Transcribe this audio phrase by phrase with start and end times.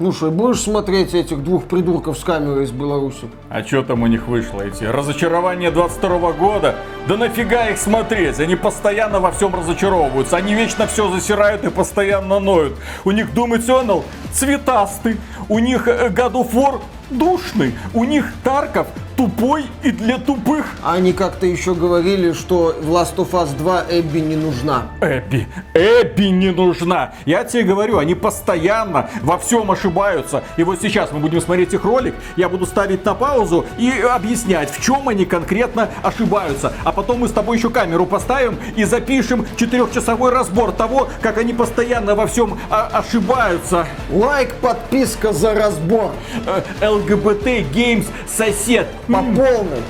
[0.00, 3.28] Ну что, будешь смотреть этих двух придурков с камерой из Беларуси?
[3.48, 4.84] А что там у них вышло эти?
[4.84, 6.76] Разочарование 22 года?
[7.08, 8.38] Да нафига их смотреть?
[8.38, 10.36] Они постоянно во всем разочаровываются.
[10.36, 12.76] Они вечно все засирают и постоянно ноют.
[13.04, 15.16] У них Doom Eternal цветастый.
[15.48, 16.80] У них э, God of War
[17.10, 17.74] душный.
[17.92, 18.86] У них Тарков
[19.18, 20.64] тупой и для тупых.
[20.84, 24.86] Они как-то еще говорили, что в Last of Us 2 Эбби не нужна.
[25.00, 27.14] Эбби, Эбби не нужна.
[27.26, 30.44] Я тебе говорю, они постоянно во всем ошибаются.
[30.56, 34.70] И вот сейчас мы будем смотреть их ролик, я буду ставить на паузу и объяснять,
[34.70, 36.72] в чем они конкретно ошибаются.
[36.84, 41.52] А потом мы с тобой еще камеру поставим и запишем четырехчасовой разбор того, как они
[41.52, 43.88] постоянно во всем ошибаются.
[44.12, 46.12] Лайк, подписка за разбор.
[46.46, 49.82] Э, ЛГБТ Games сосет по полной.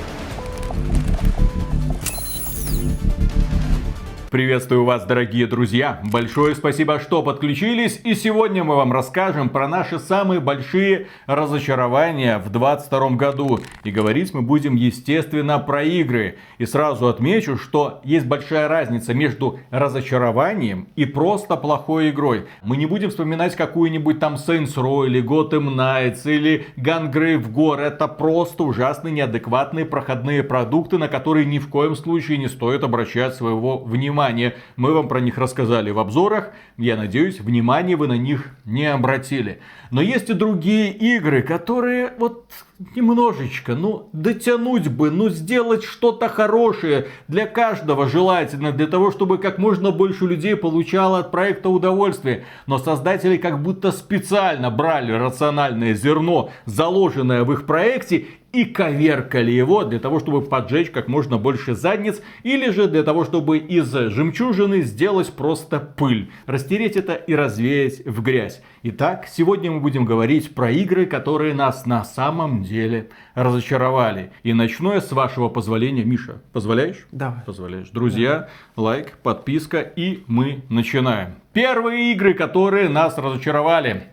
[4.29, 5.99] Приветствую вас, дорогие друзья!
[6.03, 7.99] Большое спасибо, что подключились.
[8.03, 13.59] И сегодня мы вам расскажем про наши самые большие разочарования в 2022 году.
[13.83, 16.37] И говорить мы будем, естественно, про игры.
[16.59, 22.45] И сразу отмечу, что есть большая разница между разочарованием и просто плохой игрой.
[22.61, 27.81] Мы не будем вспоминать какую-нибудь там Saints Row или Gotham Knights или Gungrave Gore.
[27.81, 33.33] Это просто ужасные, неадекватные проходные продукты, на которые ни в коем случае не стоит обращать
[33.33, 34.55] своего внимания внимание.
[34.75, 36.51] Мы вам про них рассказали в обзорах.
[36.77, 39.59] Я надеюсь, внимание вы на них не обратили.
[39.91, 42.51] Но есть и другие игры, которые вот
[42.95, 49.57] немножечко, ну, дотянуть бы, ну, сделать что-то хорошее для каждого желательно, для того, чтобы как
[49.57, 52.45] можно больше людей получало от проекта удовольствие.
[52.67, 59.83] Но создатели как будто специально брали рациональное зерно, заложенное в их проекте, и коверкали его
[59.83, 64.81] для того, чтобы поджечь как можно больше задниц, или же для того, чтобы из жемчужины
[64.81, 68.61] сделать просто пыль, растереть это и развеять в грязь.
[68.81, 74.31] Итак, сегодня мы будем говорить про игры, которые нас на самом деле разочаровали.
[74.43, 76.03] И начну я с вашего позволения.
[76.03, 77.07] Миша, позволяешь?
[77.11, 77.41] Давай.
[77.45, 77.89] Позволяешь.
[77.89, 78.81] Друзья, да.
[78.81, 81.35] лайк, подписка и мы начинаем.
[81.53, 84.03] Первые игры, которые нас разочаровали.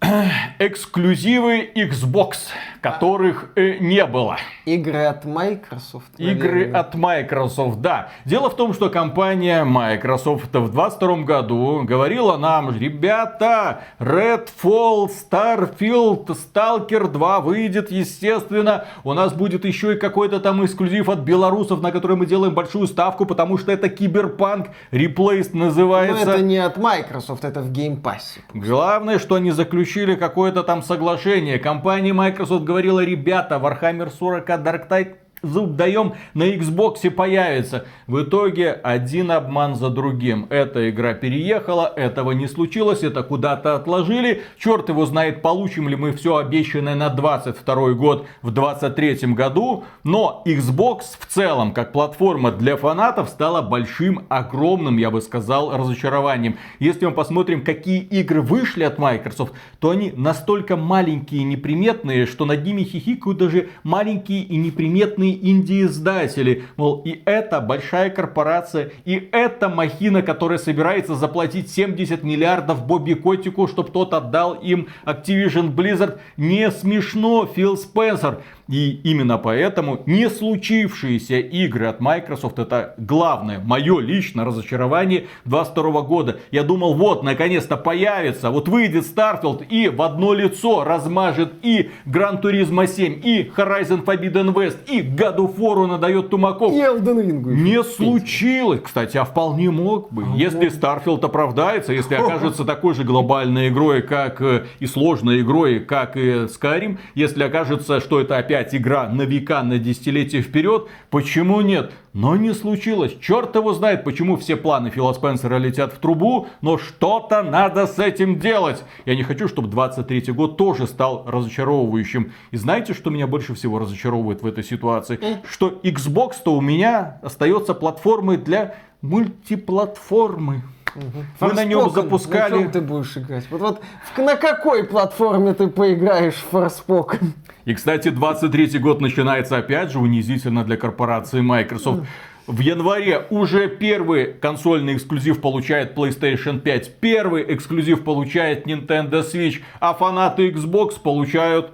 [0.58, 2.50] Эксклюзивы Xbox
[2.82, 4.36] которых э, не было.
[4.64, 6.18] Игры от Microsoft.
[6.18, 6.36] Наверное.
[6.36, 8.08] Игры от Microsoft, да.
[8.24, 17.08] Дело в том, что компания Microsoft в 2022 году говорила нам, ребята, Redfall, Starfield, Stalker
[17.08, 18.84] 2 выйдет, естественно.
[19.04, 22.88] У нас будет еще и какой-то там эксклюзив от белорусов, на который мы делаем большую
[22.88, 26.26] ставку, потому что это Киберпанк Replaced называется.
[26.26, 28.40] Но это не от Microsoft, это в Game Pass.
[28.52, 31.60] Главное, что они заключили какое-то там соглашение.
[31.60, 37.86] Компания Microsoft говорила, ребята, Warhammer 40 Dark Tide зуб даем, на Xbox появится.
[38.06, 40.46] В итоге один обман за другим.
[40.50, 44.42] Эта игра переехала, этого не случилось, это куда-то отложили.
[44.58, 49.84] Черт его знает, получим ли мы все обещанное на 22 год в 23 году.
[50.04, 56.56] Но Xbox в целом, как платформа для фанатов, стала большим, огромным, я бы сказал, разочарованием.
[56.78, 62.44] Если мы посмотрим, какие игры вышли от Microsoft, то они настолько маленькие и неприметные, что
[62.44, 66.64] над ними хихикают даже маленькие и неприметные инди-издатели.
[66.76, 73.68] Мол, и это большая корпорация, и это махина, которая собирается заплатить 70 миллиардов Бобби Котику,
[73.68, 76.18] чтобы тот отдал им Activision Blizzard.
[76.36, 78.42] Не смешно, Фил Спенсер.
[78.68, 86.38] И именно поэтому не случившиеся игры от Microsoft это главное, мое личное разочарование 22 года.
[86.50, 92.40] Я думал, вот, наконец-то появится, вот выйдет Starfield и в одно лицо размажет и Gran
[92.40, 96.72] Turismo 7, и Horizon Forbidden West, и of War надает тумаков.
[96.72, 97.54] И Elden Ring.
[97.54, 98.80] Не случилось.
[98.82, 100.24] Кстати, а вполне мог бы.
[100.24, 100.78] А если вот.
[100.78, 106.46] Starfield оправдается, если окажется такой же глобальной игрой, как э, и сложной игрой, как и
[106.46, 111.92] Skyrim, если окажется, что это опять опять игра на века, на десятилетия вперед, почему нет?
[112.12, 113.16] Но не случилось.
[113.18, 117.98] Черт его знает, почему все планы Фила Спенсера летят в трубу, но что-то надо с
[117.98, 118.84] этим делать.
[119.06, 122.32] Я не хочу, чтобы 23 год тоже стал разочаровывающим.
[122.50, 125.18] И знаете, что меня больше всего разочаровывает в этой ситуации?
[125.48, 130.62] Что Xbox-то у меня остается платформой для мультиплатформы.
[130.94, 131.24] Угу.
[131.40, 132.54] Мы на нем запускали...
[132.54, 133.46] На чем ты будешь играть?
[133.50, 133.82] Вот, вот
[134.16, 137.32] на какой платформе ты поиграешь в Forspoken?
[137.64, 142.02] И, кстати, 23 год начинается опять же унизительно для корпорации Microsoft.
[142.46, 149.94] В январе уже первый консольный эксклюзив получает PlayStation 5, первый эксклюзив получает Nintendo Switch, а
[149.94, 151.70] фанаты Xbox получают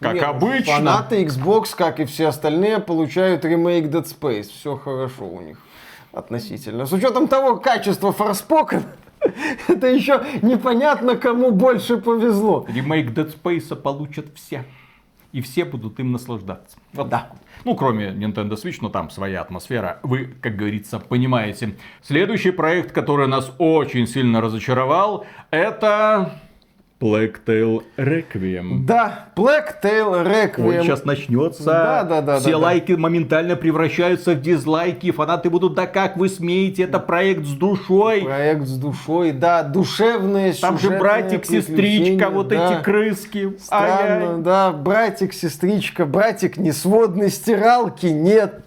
[0.00, 0.74] как Нет, обычно.
[0.74, 4.48] Фанаты Xbox, как и все остальные, получают ремейк Dead Space.
[4.50, 5.56] Все хорошо у них
[6.12, 6.86] относительно.
[6.86, 8.84] С учетом того качества Forspoken.
[9.68, 12.66] Это еще непонятно, кому больше повезло.
[12.68, 14.64] Ремейк Dead Space получат все.
[15.32, 16.76] И все будут им наслаждаться.
[16.92, 17.30] Вот да.
[17.64, 19.98] Ну, кроме Nintendo Switch, но там своя атмосфера.
[20.02, 21.74] Вы, как говорится, понимаете.
[22.02, 26.38] Следующий проект, который нас очень сильно разочаровал, это
[27.02, 28.84] Black Tail Requiem.
[28.86, 30.62] Да, Black Tail Requiem.
[30.62, 31.64] Вот сейчас начнется.
[31.64, 32.38] Да, да, да.
[32.38, 33.00] Все да, лайки да.
[33.00, 35.10] моментально превращаются в дизлайки.
[35.10, 38.22] Фанаты будут, да как вы смеете, это проект с душой.
[38.22, 42.74] Проект с душой, да, душевные Там же братик, сестричка, вот да.
[42.74, 43.56] эти крыски.
[43.60, 44.42] Странно, Ай-яй.
[44.42, 48.62] да, братик, сестричка, братик не сводной стиралки, нет.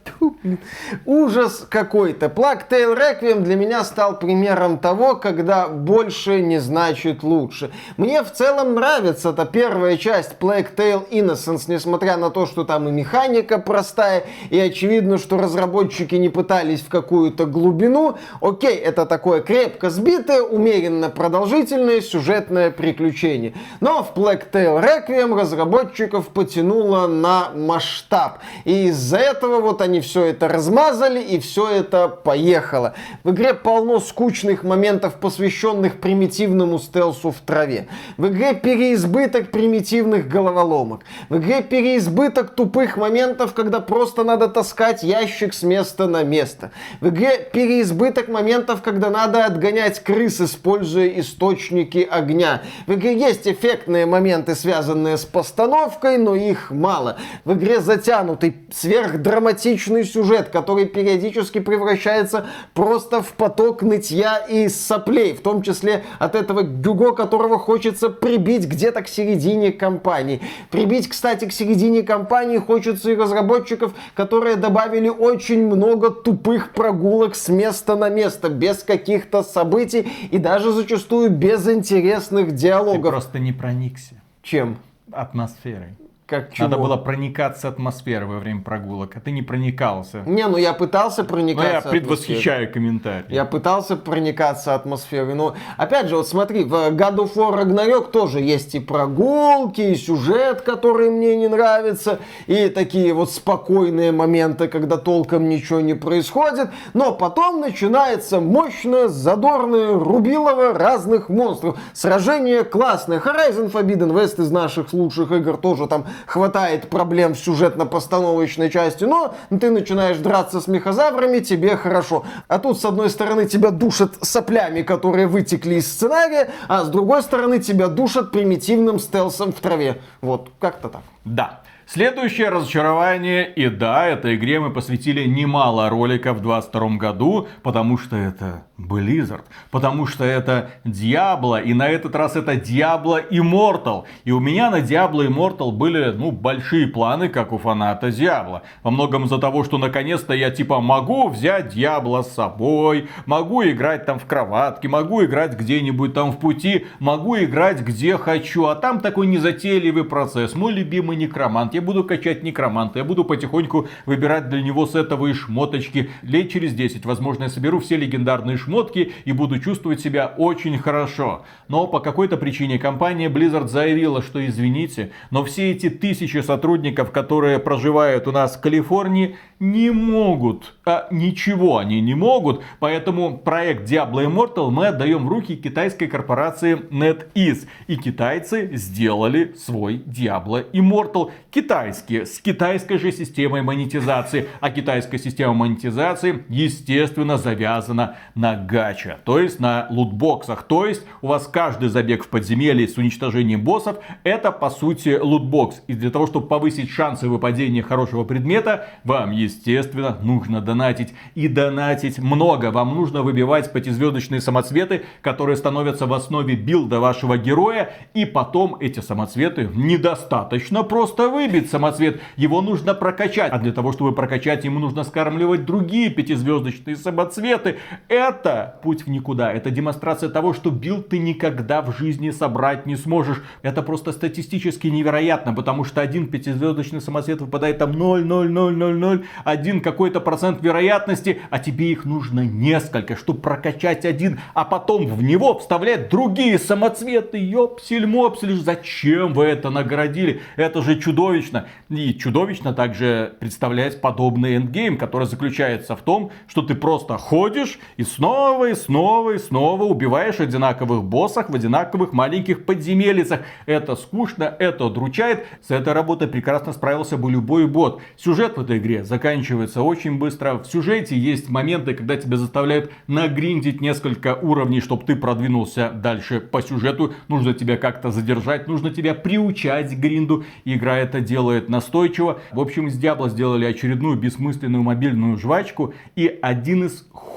[1.06, 2.28] Ужас какой-то.
[2.28, 7.72] Black Tail Requiem для меня стал примером того, когда больше не значит лучше.
[7.98, 12.88] Мне в целом нравится эта первая часть Plague Tale Innocence, несмотря на то, что там
[12.88, 18.18] и механика простая, и очевидно, что разработчики не пытались в какую-то глубину.
[18.42, 23.54] Окей, это такое крепко сбитое, умеренно продолжительное сюжетное приключение.
[23.80, 28.40] Но в Plague Tale Requiem разработчиков потянуло на масштаб.
[28.64, 32.94] И из-за этого вот они все это размазали, и все это поехало.
[33.24, 37.88] В игре полно скучных моментов, посвященных примитивному стелсу в траве.
[38.18, 41.02] В игре переизбыток примитивных головоломок.
[41.30, 46.72] В игре переизбыток тупых моментов, когда просто надо таскать ящик с места на место.
[47.02, 52.62] В игре переизбыток моментов, когда надо отгонять крыс, используя источники огня.
[52.88, 57.18] В игре есть эффектные моменты, связанные с постановкой, но их мало.
[57.44, 65.42] В игре затянутый сверхдраматичный сюжет, который периодически превращается просто в поток нытья и соплей, в
[65.42, 70.42] том числе от этого Гюго, которого хочется хочется прибить где-то к середине кампании.
[70.72, 77.50] Прибить, кстати, к середине кампании хочется и разработчиков, которые добавили очень много тупых прогулок с
[77.50, 83.04] места на место, без каких-то событий и даже зачастую без интересных диалогов.
[83.04, 84.16] Ты просто не проникся.
[84.42, 84.78] Чем?
[85.12, 85.96] Атмосферой.
[86.28, 86.68] Как чего?
[86.68, 90.24] Надо было проникаться атмосферой во время прогулок, а ты не проникался.
[90.26, 91.70] Не, ну я пытался проникаться.
[91.70, 93.28] Ну я предвосхищаю комментарий.
[93.30, 95.36] Я пытался проникаться атмосферой.
[95.36, 99.96] Но опять же, вот смотри, в God of War Ragnarok тоже есть и прогулки, и
[99.96, 102.18] сюжет, который мне не нравится,
[102.48, 106.72] и такие вот спокойные моменты, когда толком ничего не происходит.
[106.96, 111.78] Но потом начинается мощное, задорное рубилово разных монстров.
[111.94, 113.20] Сражение классное.
[113.20, 119.36] Horizon Forbidden West из наших лучших игр тоже там хватает проблем в сюжетно-постановочной части, но
[119.50, 122.26] ты начинаешь драться с мехозаврами, тебе хорошо.
[122.48, 127.24] А тут, с одной стороны, тебя душат соплями, которые вытекли из сценария, а с другой
[127.24, 130.02] стороны, тебя душат примитивным стелсом в траве.
[130.22, 131.02] Вот, как-то так.
[131.24, 131.62] Да.
[131.88, 138.16] Следующее разочарование, и да, этой игре мы посвятили немало роликов в 2022 году, потому что
[138.16, 144.04] это Blizzard, потому что это Diablo, и на этот раз это Diablo Immortal.
[144.26, 148.62] И у меня на Diablo Immortal были, ну, большие планы, как у фаната Diablo.
[148.84, 154.06] Во многом из-за того, что наконец-то я типа могу взять Diablo с собой, могу играть
[154.06, 159.00] там в кроватке, могу играть где-нибудь там в пути, могу играть где хочу, а там
[159.00, 160.54] такой незатейливый процесс.
[160.54, 166.10] Мой любимый некромант, я буду качать некроманта, я буду потихоньку выбирать для него сетовые шмоточки.
[166.22, 171.44] Лет через 10, возможно, я соберу все легендарные шмотки и буду чувствовать себя очень хорошо.
[171.68, 177.60] Но по какой-то причине компания Blizzard заявила, что извините, но все эти тысячи сотрудников, которые
[177.60, 184.26] проживают у нас в Калифорнии, не могут, а ничего они не могут, поэтому проект Diablo
[184.26, 187.68] Immortal мы отдаем в руки китайской корпорации NetEase.
[187.88, 194.48] И китайцы сделали свой Diablo Immortal китайский, с китайской же системой монетизации.
[194.60, 200.64] А китайская система монетизации, естественно, завязана на гача, то есть на лутбоксах.
[200.64, 205.82] То есть у вас каждый забег в подземелье с уничтожением боссов, это по сути lootbox.
[205.88, 211.14] И для того, чтобы повысить шансы выпадения хорошего предмета, вам, естественно, нужно донатить.
[211.36, 212.72] И донатить много.
[212.72, 217.92] Вам нужно выбивать пятизвездочные самоцветы, которые становятся в основе build а вашего героя.
[218.14, 222.22] И потом эти самоцветы недостаточно просто выбить самоцвет.
[222.36, 223.52] Его нужно прокачать.
[223.52, 227.78] А для того, чтобы прокачать, ему нужно скармливать другие пятизвездочные самоцветы.
[228.08, 228.45] Это
[228.82, 229.52] путь в никуда.
[229.52, 233.42] Это демонстрация того, что build ты никогда в жизни собрать не сможешь.
[233.62, 240.62] Это просто статистически невероятно, потому что один пятизвездочный самоцвет выпадает там 0,0000 один какой-то процент
[240.62, 246.60] вероятности, а тебе их нужно несколько, чтобы прокачать один, а потом в него вставлять другие
[246.60, 247.38] самоцветы.
[247.38, 250.42] Ёпсель-мопсель, зачем вы это наградили?
[250.56, 251.68] Это же чудовищно.
[251.90, 258.04] И чудовищно также представлять подобный эндгейм, который заключается в том, что ты просто ходишь и
[258.04, 263.42] снова снова и снова и снова убиваешь одинаковых боссов в одинаковых маленьких подземельцах.
[263.66, 265.46] Это скучно, это удручает.
[265.66, 268.02] С этой работой прекрасно справился бы любой бот.
[268.18, 270.56] Сюжет в этой игре заканчивается очень быстро.
[270.56, 276.62] В сюжете есть моменты, когда тебя заставляют нагриндить несколько уровней, чтобы ты продвинулся дальше по
[276.62, 277.14] сюжету.
[277.30, 280.44] Нужно тебя как-то задержать, нужно тебя приучать к гринду.
[280.66, 282.42] Игра это делает настойчиво.
[282.52, 285.94] В общем, с Diablo сделали очередную бессмысленную мобильную жвачку.
[286.18, 287.35] И один из худших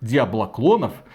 [0.00, 0.92] Diablo клонов–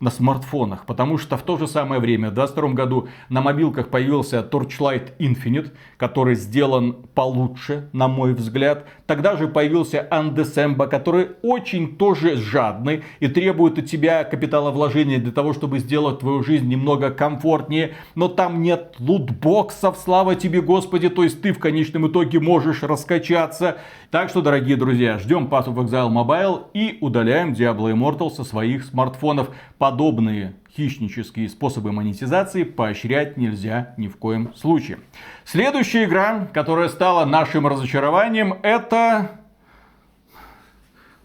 [0.00, 4.40] на смартфонах, потому что в то же самое время, в 2022 году на мобилках появился
[4.40, 8.86] Torchlight Infinite, который сделан получше, на мой взгляд.
[9.06, 15.52] Тогда же появился Undecember, который очень тоже жадный и требует от тебя капиталовложения для того,
[15.52, 17.94] чтобы сделать твою жизнь немного комфортнее.
[18.14, 23.76] Но там нет лутбоксов, слава тебе, Господи, то есть ты в конечном итоге можешь раскачаться.
[24.10, 28.84] Так что, дорогие друзья, ждем Path of Exile Mobile и удаляем Diablo Immortal со своих
[28.84, 29.50] смартфонов.
[29.90, 35.00] Подобные хищнические способы монетизации поощрять нельзя ни в коем случае.
[35.44, 39.40] Следующая игра, которая стала нашим разочарованием, это...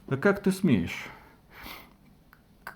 [0.08, 1.06] Да как ты смеешь?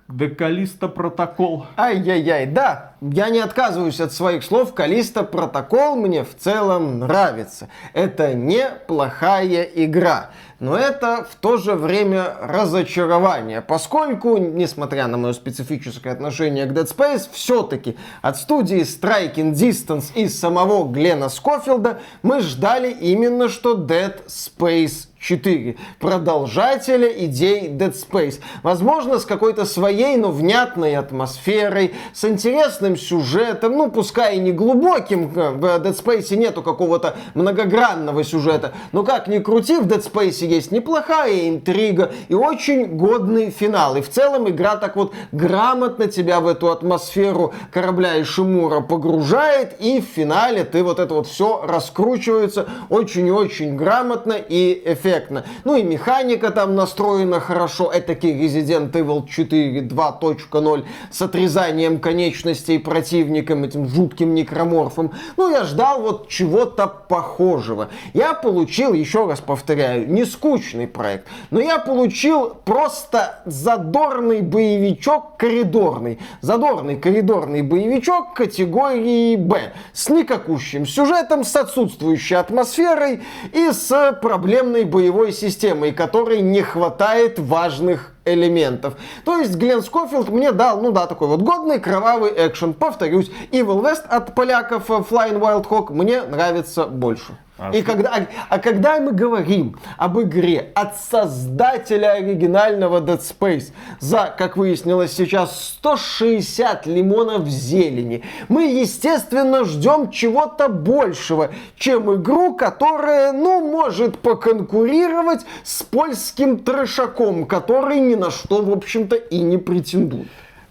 [0.10, 1.68] Да Калиста протокол.
[1.78, 4.74] Ай-яй-яй, да, я не отказываюсь от своих слов.
[4.74, 7.70] Калиста протокол мне в целом нравится.
[7.94, 10.32] Это неплохая игра.
[10.60, 16.88] Но это в то же время разочарование, поскольку, несмотря на мое специфическое отношение к Dead
[16.88, 24.26] Space, все-таки от студии Striking Distance и самого Глена Скофилда мы ждали именно что Dead
[24.26, 25.76] Space 4.
[26.00, 28.40] Продолжателя идей Dead Space.
[28.64, 35.28] Возможно, с какой-то своей, но внятной атмосферой, с интересным сюжетом, ну, пускай и не глубоким,
[35.28, 40.72] в Dead Space нету какого-то многогранного сюжета, но как ни крути, в Dead Space есть
[40.72, 43.98] неплохая интрига и очень годный финал.
[43.98, 49.76] И в целом игра так вот грамотно тебя в эту атмосферу корабля и Шимура погружает,
[49.82, 55.09] и в финале ты вот это вот все раскручивается очень и очень грамотно и эффективно
[55.10, 55.46] эффектно.
[55.64, 57.92] Ну и механика там настроена хорошо.
[57.92, 65.12] Это Resident Evil 4 2.0 с отрезанием конечностей противникам, этим жутким некроморфом.
[65.38, 67.90] Ну, я ждал вот чего-то похожего.
[68.14, 76.20] Я получил, еще раз повторяю, не скучный проект, но я получил просто задорный боевичок коридорный.
[76.42, 79.74] Задорный коридорный боевичок категории Б.
[79.94, 83.22] С никакущим сюжетом, с отсутствующей атмосферой
[83.54, 88.96] и с проблемной боевой боевой системой, которой не хватает важных элементов.
[89.26, 92.74] То есть Глен Скофилд мне дал, ну да, такой вот годный кровавый экшен.
[92.74, 97.38] Повторюсь, Evil West от поляков э, Flying Wild Hawk мне нравится больше.
[97.60, 103.74] А и когда, а, а когда мы говорим об игре от создателя оригинального Dead Space
[104.00, 113.34] за, как выяснилось сейчас, 160 лимонов зелени, мы, естественно, ждем чего-то большего, чем игру, которая,
[113.34, 120.28] ну, может поконкурировать с польским трешаком, который ни на что, в общем-то, и не претендует.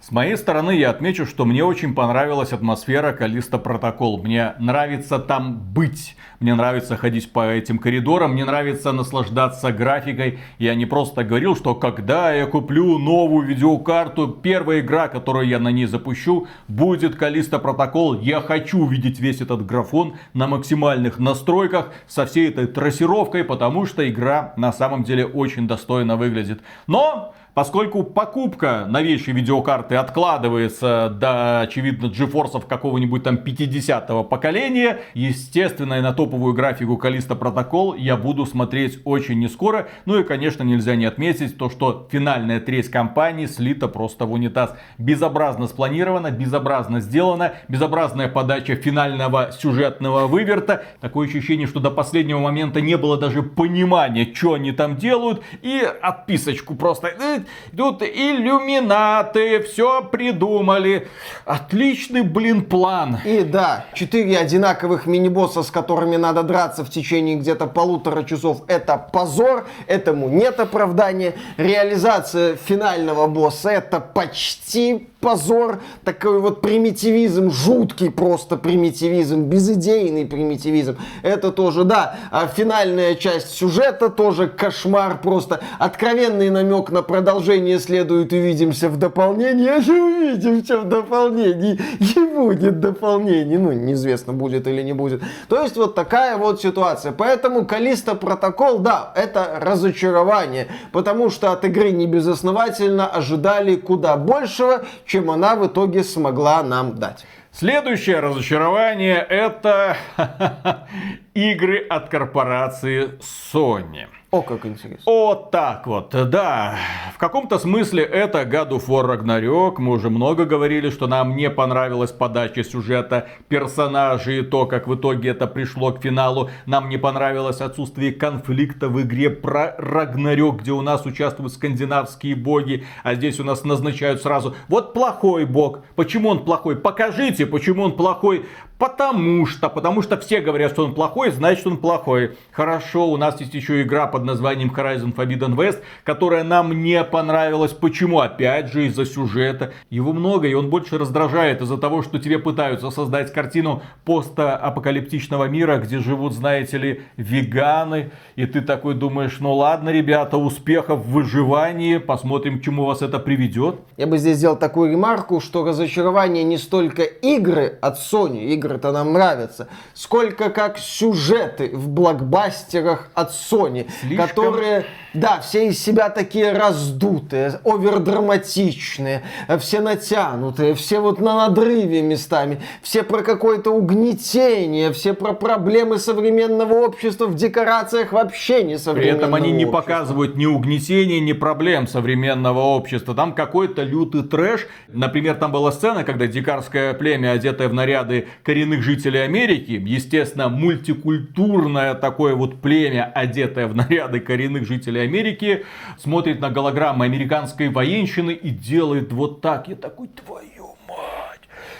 [0.09, 4.17] С моей стороны я отмечу, что мне очень понравилась атмосфера Калиста Протокол.
[4.23, 6.17] Мне нравится там быть.
[6.41, 10.39] Мне нравится ходить по этим коридорам, мне нравится наслаждаться графикой.
[10.59, 15.71] Я не просто говорил, что когда я куплю новую видеокарту, первая игра, которую я на
[15.71, 18.19] ней запущу, будет Калиста Протокол.
[18.19, 24.09] Я хочу увидеть весь этот графон на максимальных настройках со всей этой трассировкой, потому что
[24.09, 26.63] игра на самом деле очень достойно выглядит.
[26.87, 36.01] Но Поскольку покупка новейшей видеокарты откладывается до, очевидно, GeForce какого-нибудь там 50-го поколения, естественно, и
[36.01, 39.89] на топовую графику Калиста Протокол я буду смотреть очень не скоро.
[40.05, 44.77] Ну и, конечно, нельзя не отметить то, что финальная треть компании слита просто в унитаз.
[44.97, 50.85] Безобразно спланировано, безобразно сделано, безобразная подача финального сюжетного выверта.
[51.01, 55.43] Такое ощущение, что до последнего момента не было даже понимания, что они там делают.
[55.63, 57.41] И отписочку просто э,
[57.77, 61.09] Тут иллюминаты, все придумали.
[61.45, 63.19] Отличный, блин, план.
[63.25, 68.97] И да, четыре одинаковых мини-босса, с которыми надо драться в течение где-то полутора часов, это
[68.97, 71.35] позор, этому нет оправдания.
[71.57, 80.97] Реализация финального босса это почти позор, такой вот примитивизм, жуткий просто примитивизм, безыдейный примитивизм.
[81.23, 88.33] Это тоже, да, а финальная часть сюжета тоже кошмар, просто откровенный намек на продолжение следует
[88.33, 94.93] увидимся в дополнении, а увидимся в дополнении, не будет дополнений, ну, неизвестно, будет или не
[94.93, 95.23] будет.
[95.49, 97.13] То есть вот такая вот ситуация.
[97.13, 104.85] Поэтому Калиста Протокол, да, это разочарование, потому что от игры не безосновательно ожидали куда большего,
[105.09, 107.27] чем она в итоге смогла нам дать.
[107.51, 109.97] Следующее разочарование это
[111.35, 113.19] игры от корпорации
[113.53, 114.07] Sony.
[114.31, 115.05] О, как интересно.
[115.07, 116.77] Вот так вот, да.
[117.15, 119.77] В каком-то смысле это God of War Ragnarok.
[119.79, 124.95] Мы уже много говорили, что нам не понравилась подача сюжета персонажей и то, как в
[124.95, 126.51] итоге это пришло к финалу.
[126.67, 132.85] Нам не понравилось отсутствие конфликта в игре про Рагнарёк, где у нас участвуют скандинавские боги,
[133.05, 135.79] а здесь у нас назначают сразу, вот плохой бог.
[135.97, 136.77] Почему он плохой?
[136.77, 138.45] Покажите, почему он плохой.
[138.79, 142.37] Потому что, потому что все говорят, что он плохой, значит он плохой.
[142.53, 147.73] Хорошо, у нас есть еще игра под названием Horizon Forbidden West, которая нам не понравилась.
[147.73, 148.21] Почему?
[148.21, 149.73] Опять же из-за сюжета.
[149.91, 155.79] Его много, и он больше раздражает из-за того, что тебе пытаются создать картину постапокалиптичного мира,
[155.79, 158.11] где живут, знаете ли, веганы.
[158.37, 163.19] И ты такой думаешь, ну ладно, ребята, успехов в выживании, посмотрим, к чему вас это
[163.19, 163.81] приведет.
[163.97, 168.93] Я бы здесь сделал такую ремарку, что разочарование не столько игры от Sony, игры игры-то
[168.93, 174.29] нам нравятся, сколько как сюжеты в блокбастерах от Sony, Слишком...
[174.29, 174.85] которые,
[175.15, 179.23] да, все из себя такие раздутые, овердраматичные,
[179.59, 186.75] все натянутые, все вот на надрыве местами, все про какое-то угнетение, все про проблемы современного
[186.75, 189.81] общества в декорациях вообще не современного При этом они не общества.
[189.81, 193.15] показывают ни угнетения, ни проблем современного общества.
[193.15, 194.67] Там какой-то лютый трэш.
[194.89, 201.95] Например, там была сцена, когда дикарское племя, одетое в наряды коренных жителей Америки, естественно, мультикультурное
[201.95, 205.65] такое вот племя, одетое в наряды коренных жителей Америки,
[205.99, 209.69] смотрит на голограммы американской военщины и делает вот так.
[209.69, 210.58] Я такой, твою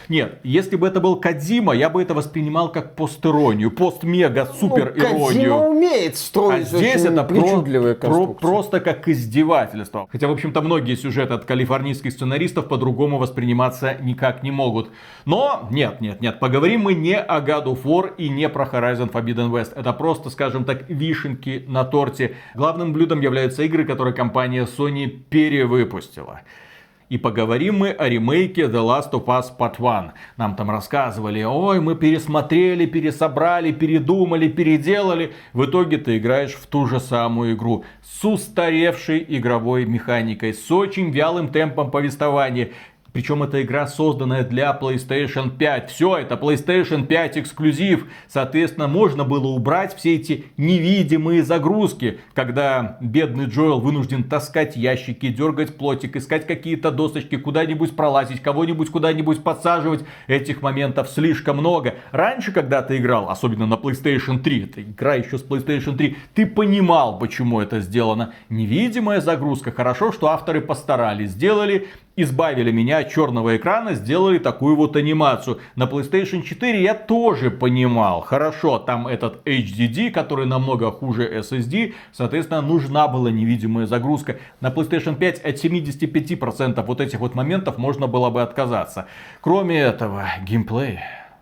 [0.09, 5.51] нет, если бы это был Кадима, я бы это воспринимал как постеронию, пост-мега-супер-иронию.
[5.51, 10.09] Ну, умеет строить а здесь это про, про, просто как издевательство.
[10.11, 14.91] Хотя, в общем-то, многие сюжеты от калифорнийских сценаристов по-другому восприниматься никак не могут.
[15.25, 19.11] Но, нет, нет, нет, поговорим мы не о God of War и не про Horizon
[19.11, 19.73] Forbidden West.
[19.77, 22.37] Это просто, скажем так, вишенки на торте.
[22.55, 26.41] Главным блюдом являются игры, которые компания Sony перевыпустила.
[27.09, 30.13] И поговорим мы о ремейке The Last of Us Part 1.
[30.37, 35.33] Нам там рассказывали, ой, мы пересмотрели, пересобрали, передумали, переделали.
[35.55, 41.11] В итоге ты играешь в ту же самую игру с устаревшей игровой механикой, с очень
[41.11, 42.73] вялым темпом повествования.
[43.19, 45.91] Причем эта игра созданная для PlayStation 5.
[45.91, 48.07] Все, это PlayStation 5 эксклюзив.
[48.29, 55.77] Соответственно, можно было убрать все эти невидимые загрузки, когда бедный Джоэл вынужден таскать ящики, дергать
[55.77, 60.05] плотик, искать какие-то досочки, куда-нибудь пролазить, кого-нибудь куда-нибудь подсаживать.
[60.29, 61.97] Этих моментов слишком много.
[62.13, 66.47] Раньше, когда ты играл, особенно на PlayStation 3, это игра еще с PlayStation 3, ты
[66.47, 68.33] понимал, почему это сделано.
[68.49, 69.73] Невидимая загрузка.
[69.73, 71.31] Хорошо, что авторы постарались.
[71.31, 71.89] Сделали
[72.23, 75.61] избавили меня от черного экрана, сделали такую вот анимацию.
[75.77, 82.61] На PlayStation 4 я тоже понимал, хорошо, там этот HDD, который намного хуже SSD, соответственно,
[82.61, 84.39] нужна была невидимая загрузка.
[84.61, 89.07] На PlayStation 5 от 75% вот этих вот моментов можно было бы отказаться.
[89.41, 90.99] Кроме этого, геймплей.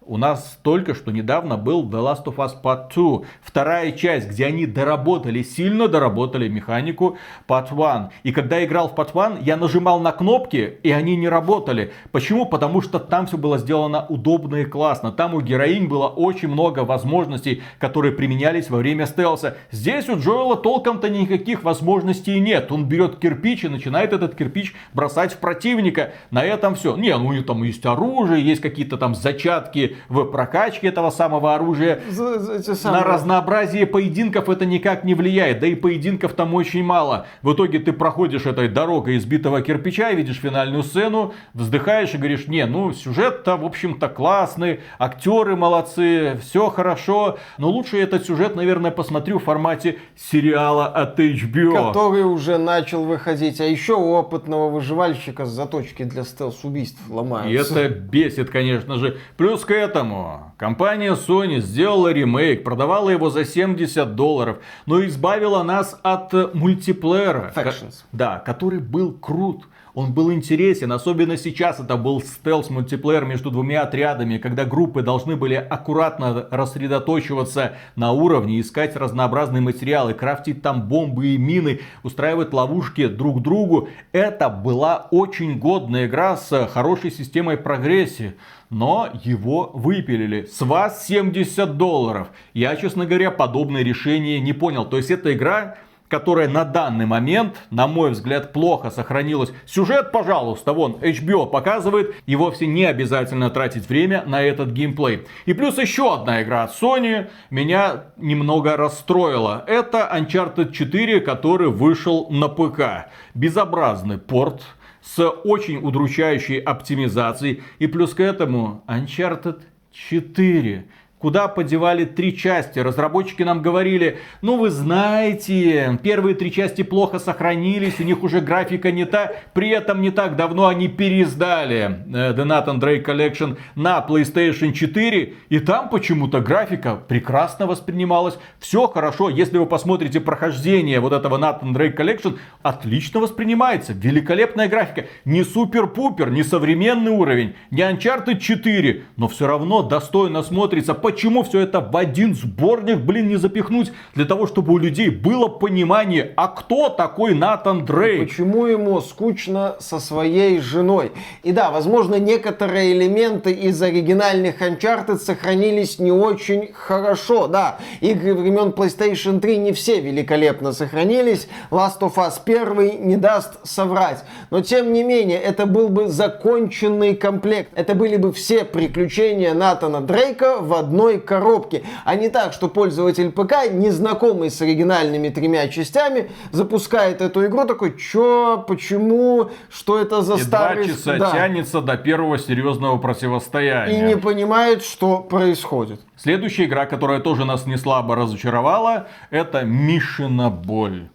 [0.09, 4.47] У нас только что недавно был The Last of Us Part 2, вторая часть, где
[4.47, 8.11] они доработали, сильно доработали механику Part 1.
[8.23, 11.92] И когда я играл в Part 1, я нажимал на кнопки, и они не работали.
[12.12, 12.47] Почему?
[12.47, 15.11] Потому что там все было сделано удобно и классно.
[15.11, 19.57] Там у героинь было очень много возможностей, которые применялись во время стелса.
[19.73, 22.71] Здесь у Джоэла толком-то никаких возможностей нет.
[22.71, 26.12] Он берет кирпич и начинает этот кирпич бросать в противника.
[26.31, 26.95] На этом все.
[26.95, 32.01] Не, ну и там есть оружие, есть какие-то там зачатки в прокачке этого самого оружия.
[32.11, 33.03] За, за самые...
[33.03, 35.61] На разнообразие поединков это никак не влияет.
[35.61, 37.27] Да и поединков там очень мало.
[37.43, 42.65] В итоге ты проходишь этой дорогой избитого кирпича, видишь финальную сцену, вздыхаешь и говоришь, не,
[42.67, 47.39] ну сюжет-то в общем-то классный, актеры молодцы, все хорошо.
[47.59, 51.89] Но лучше этот сюжет, наверное, посмотрю в формате сериала от HBO.
[51.89, 53.61] Который уже начал выходить.
[53.61, 57.51] А еще у опытного выживальщика заточки для стелс-убийств ломаются.
[57.51, 59.19] И это бесит, конечно же.
[59.37, 65.99] Плюс к этому компания Sony сделала ремейк, продавала его за 70 долларов, но избавила нас
[66.03, 67.53] от мультиплеера.
[67.55, 68.05] Factions.
[68.12, 69.64] Да, который был крут.
[69.94, 75.55] Он был интересен, особенно сейчас это был стелс-мультиплеер между двумя отрядами, когда группы должны были
[75.55, 83.40] аккуратно рассредоточиваться на уровне, искать разнообразные материалы, крафтить там бомбы и мины, устраивать ловушки друг
[83.40, 83.88] другу.
[84.12, 88.35] Это была очень годная игра с хорошей системой прогрессии
[88.71, 90.45] но его выпилили.
[90.45, 92.29] С вас 70 долларов.
[92.55, 94.85] Я, честно говоря, подобное решение не понял.
[94.85, 95.77] То есть эта игра
[96.09, 99.53] которая на данный момент, на мой взгляд, плохо сохранилась.
[99.67, 105.27] Сюжет, пожалуйста, вон, HBO показывает, и вовсе не обязательно тратить время на этот геймплей.
[105.47, 109.65] И плюс еще одна игра от Sony меня немного расстроила.
[109.67, 113.11] Это Uncharted 4, который вышел на ПК.
[113.35, 114.63] Безобразный порт,
[115.07, 117.62] с очень удручающей оптимизацией.
[117.79, 120.87] И плюс к этому Uncharted 4
[121.27, 122.79] Куда подевали три части?
[122.79, 128.93] Разработчики нам говорили, ну вы знаете, первые три части плохо сохранились, у них уже графика
[128.93, 129.33] не та.
[129.53, 135.35] При этом не так давно они переиздали э, The Nathan Drake Collection на PlayStation 4.
[135.49, 138.39] И там почему-то графика прекрасно воспринималась.
[138.61, 139.29] Все хорошо.
[139.29, 143.95] Если вы посмотрите прохождение вот этого Nathan Drake Collection, отлично воспринимается.
[143.95, 145.07] Великолепная графика.
[145.25, 149.03] Не супер-пупер, не современный уровень, не Uncharted 4.
[149.17, 154.27] Но все равно достойно смотрится почему все это в один сборник, блин, не запихнуть, для
[154.27, 158.29] того, чтобы у людей было понимание, а кто такой Натан Дрейк?
[158.29, 161.13] Почему ему скучно со своей женой?
[161.43, 167.47] И да, возможно, некоторые элементы из оригинальных Uncharted сохранились не очень хорошо.
[167.47, 171.49] Да, игры времен PlayStation 3 не все великолепно сохранились.
[171.71, 174.23] Last of Us 1 не даст соврать.
[174.51, 177.71] Но тем не менее, это был бы законченный комплект.
[177.75, 182.69] Это были бы все приключения Натана Дрейка в одном одной коробке, а не так, что
[182.69, 190.23] пользователь ПК, незнакомый с оригинальными тремя частями, запускает эту игру такой, чё, почему, что это
[190.23, 190.85] за и старый...
[190.87, 191.31] два часа да.
[191.33, 193.99] тянется до первого серьезного противостояния.
[193.99, 196.01] И не понимает, что происходит.
[196.17, 201.09] Следующая игра, которая тоже нас не слабо разочаровала, это Мишина Боль.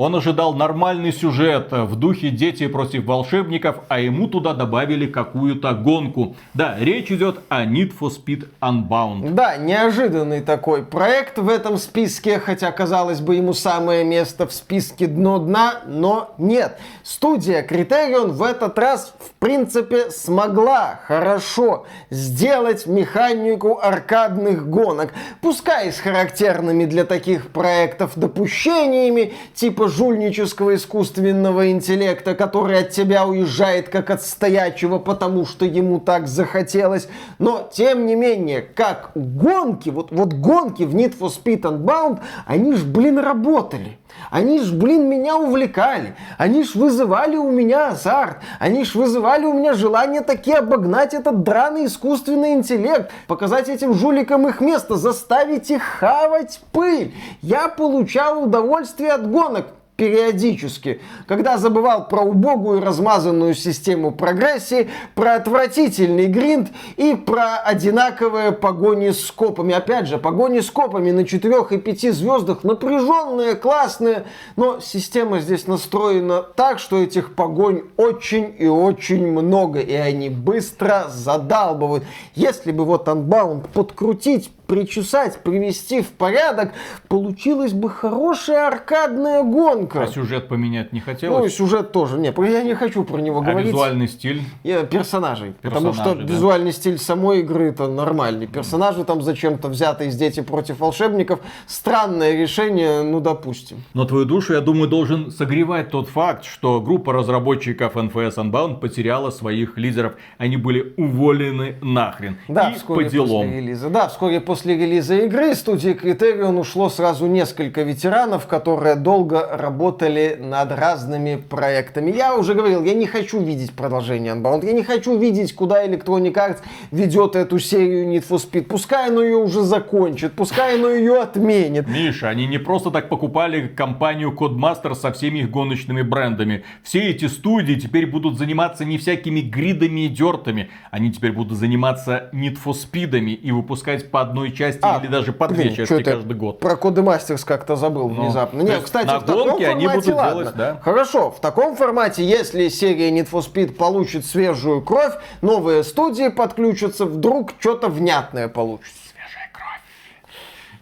[0.00, 6.36] Он ожидал нормальный сюжет в духе «Дети против волшебников», а ему туда добавили какую-то гонку.
[6.54, 9.34] Да, речь идет о Need for Speed Unbound.
[9.34, 15.06] Да, неожиданный такой проект в этом списке, хотя, казалось бы, ему самое место в списке
[15.06, 16.78] дно дна, но нет.
[17.02, 25.12] Студия Criterion в этот раз, в принципе, смогла хорошо сделать механику аркадных гонок.
[25.42, 33.88] Пускай с характерными для таких проектов допущениями, типа жульнического искусственного интеллекта, который от тебя уезжает
[33.88, 37.08] как от стоячего, потому что ему так захотелось.
[37.38, 42.74] Но, тем не менее, как гонки, вот, вот гонки в Need for Speed Unbound, они
[42.74, 43.98] ж, блин, работали.
[44.30, 46.14] Они ж, блин, меня увлекали.
[46.38, 48.38] Они ж вызывали у меня азарт.
[48.58, 53.10] Они ж вызывали у меня желание таки обогнать этот драный искусственный интеллект.
[53.26, 54.96] Показать этим жуликам их место.
[54.96, 57.14] Заставить их хавать пыль.
[57.42, 59.66] Я получал удовольствие от гонок
[60.00, 69.10] периодически, когда забывал про убогую размазанную систему прогрессии, про отвратительный гринд и про одинаковые погони
[69.10, 69.74] с копами.
[69.74, 74.24] Опять же, погони с копами на 4 и 5 звездах напряженные, классные,
[74.56, 81.08] но система здесь настроена так, что этих погонь очень и очень много, и они быстро
[81.10, 82.04] задалбывают.
[82.34, 86.72] Если бы вот Unbound подкрутить, причесать, привести в порядок,
[87.08, 90.04] получилась бы хорошая аркадная гонка.
[90.04, 91.42] А сюжет поменять не хотелось?
[91.42, 92.18] Ну, сюжет тоже.
[92.18, 93.72] Нет, я не хочу про него а говорить.
[93.72, 94.42] визуальный стиль?
[94.62, 95.54] Я, персонажей.
[95.60, 95.90] персонажей.
[95.90, 96.32] Потому что да?
[96.32, 98.46] визуальный стиль самой игры это нормальный.
[98.46, 101.40] Персонажи там зачем-то взяты из «Дети против волшебников».
[101.66, 103.78] Странное решение, ну допустим.
[103.92, 109.30] Но твою душу, я думаю, должен согревать тот факт, что группа разработчиков NFS Unbound потеряла
[109.30, 110.14] своих лидеров.
[110.38, 112.36] Они были уволены нахрен.
[112.46, 113.48] Да, И по делам.
[113.48, 113.90] После релиза.
[113.90, 120.36] Да, вскоре после после релиза игры студии Criterion ушло сразу несколько ветеранов, которые долго работали
[120.38, 122.10] над разными проектами.
[122.10, 126.34] Я уже говорил, я не хочу видеть продолжение Unbound, я не хочу видеть, куда Electronic
[126.34, 126.58] Arts
[126.90, 128.64] ведет эту серию Need for Speed.
[128.64, 131.88] Пускай оно ее уже закончит, пускай оно ее отменит.
[131.88, 136.64] Миша, они не просто так покупали компанию Codemaster со всеми их гоночными брендами.
[136.82, 142.28] Все эти студии теперь будут заниматься не всякими гридами и дертами, они теперь будут заниматься
[142.34, 146.02] Need for Speedами и выпускать по одной части а, или даже по блин, две части
[146.02, 146.60] каждый год.
[146.60, 148.62] Про Коды Мастерс как-то забыл Но, внезапно.
[148.62, 150.40] Нет, кстати, на в таком формате они будут ладно.
[150.42, 150.80] Делать, да?
[150.82, 157.04] Хорошо, в таком формате, если серия Need for Speed получит свежую кровь, новые студии подключатся,
[157.06, 158.94] вдруг что-то внятное получится.
[159.12, 159.80] Свежая кровь.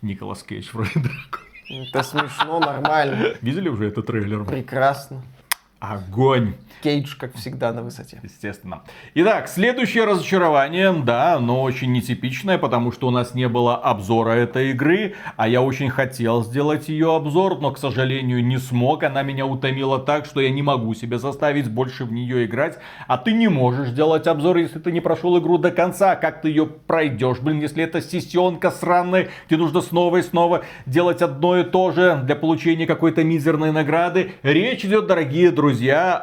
[0.02, 1.48] Николас Кейдж вроде дракон.
[1.70, 3.34] Это смешно, нормально.
[3.42, 4.44] Видели уже этот трейлер?
[4.44, 5.22] Прекрасно.
[5.80, 6.54] Огонь.
[6.82, 8.18] Кейдж, как всегда, на высоте.
[8.22, 8.82] Естественно.
[9.14, 14.70] Итак, следующее разочарование, да, но очень нетипичное, потому что у нас не было обзора этой
[14.70, 19.04] игры, а я очень хотел сделать ее обзор, но, к сожалению, не смог.
[19.04, 22.78] Она меня утомила так, что я не могу себя заставить больше в нее играть.
[23.06, 26.16] А ты не можешь делать обзор, если ты не прошел игру до конца.
[26.16, 31.22] Как ты ее пройдешь, блин, если это сессионка сраная, тебе нужно снова и снова делать
[31.22, 34.32] одно и то же для получения какой-то мизерной награды.
[34.42, 35.67] Речь идет, дорогие друзья,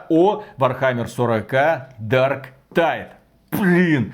[0.09, 1.53] о Warhammer 40
[1.99, 3.09] Dark Tide.
[3.51, 4.13] Блин,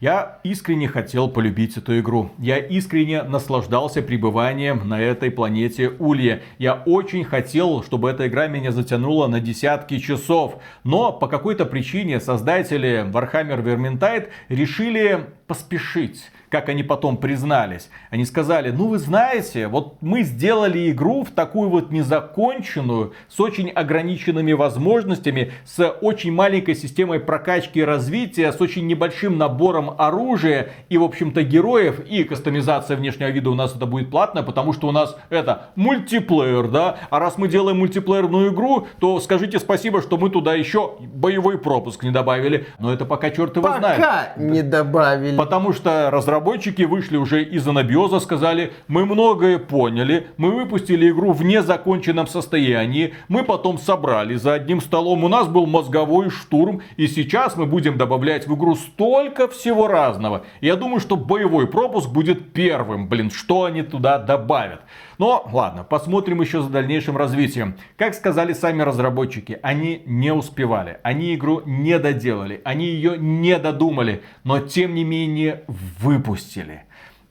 [0.00, 2.30] я искренне хотел полюбить эту игру.
[2.38, 6.40] Я искренне наслаждался пребыванием на этой планете Улья.
[6.58, 10.56] Я очень хотел, чтобы эта игра меня затянула на десятки часов.
[10.84, 17.88] Но по какой-то причине создатели Warhammer Vermintide решили поспешить как они потом признались.
[18.10, 23.70] Они сказали, ну вы знаете, вот мы сделали игру в такую вот незаконченную, с очень
[23.70, 30.98] ограниченными возможностями, с очень маленькой системой прокачки и развития, с очень небольшим набором оружия и,
[30.98, 34.92] в общем-то, героев, и кастомизация внешнего вида у нас это будет платная, потому что у
[34.92, 40.30] нас это мультиплеер, да, а раз мы делаем мультиплеерную игру, то скажите спасибо, что мы
[40.30, 44.00] туда еще боевой пропуск не добавили, но это пока черт его пока знает.
[44.00, 45.36] Пока не добавили.
[45.36, 51.32] Потому что разработчики разработчики вышли уже из анабиоза, сказали, мы многое поняли, мы выпустили игру
[51.32, 57.06] в незаконченном состоянии, мы потом собрали за одним столом, у нас был мозговой штурм, и
[57.08, 60.46] сейчас мы будем добавлять в игру столько всего разного.
[60.62, 64.80] Я думаю, что боевой пропуск будет первым, блин, что они туда добавят.
[65.20, 67.74] Но ладно, посмотрим еще за дальнейшим развитием.
[67.98, 74.22] Как сказали сами разработчики, они не успевали, они игру не доделали, они ее не додумали,
[74.44, 76.84] но тем не менее выпустили.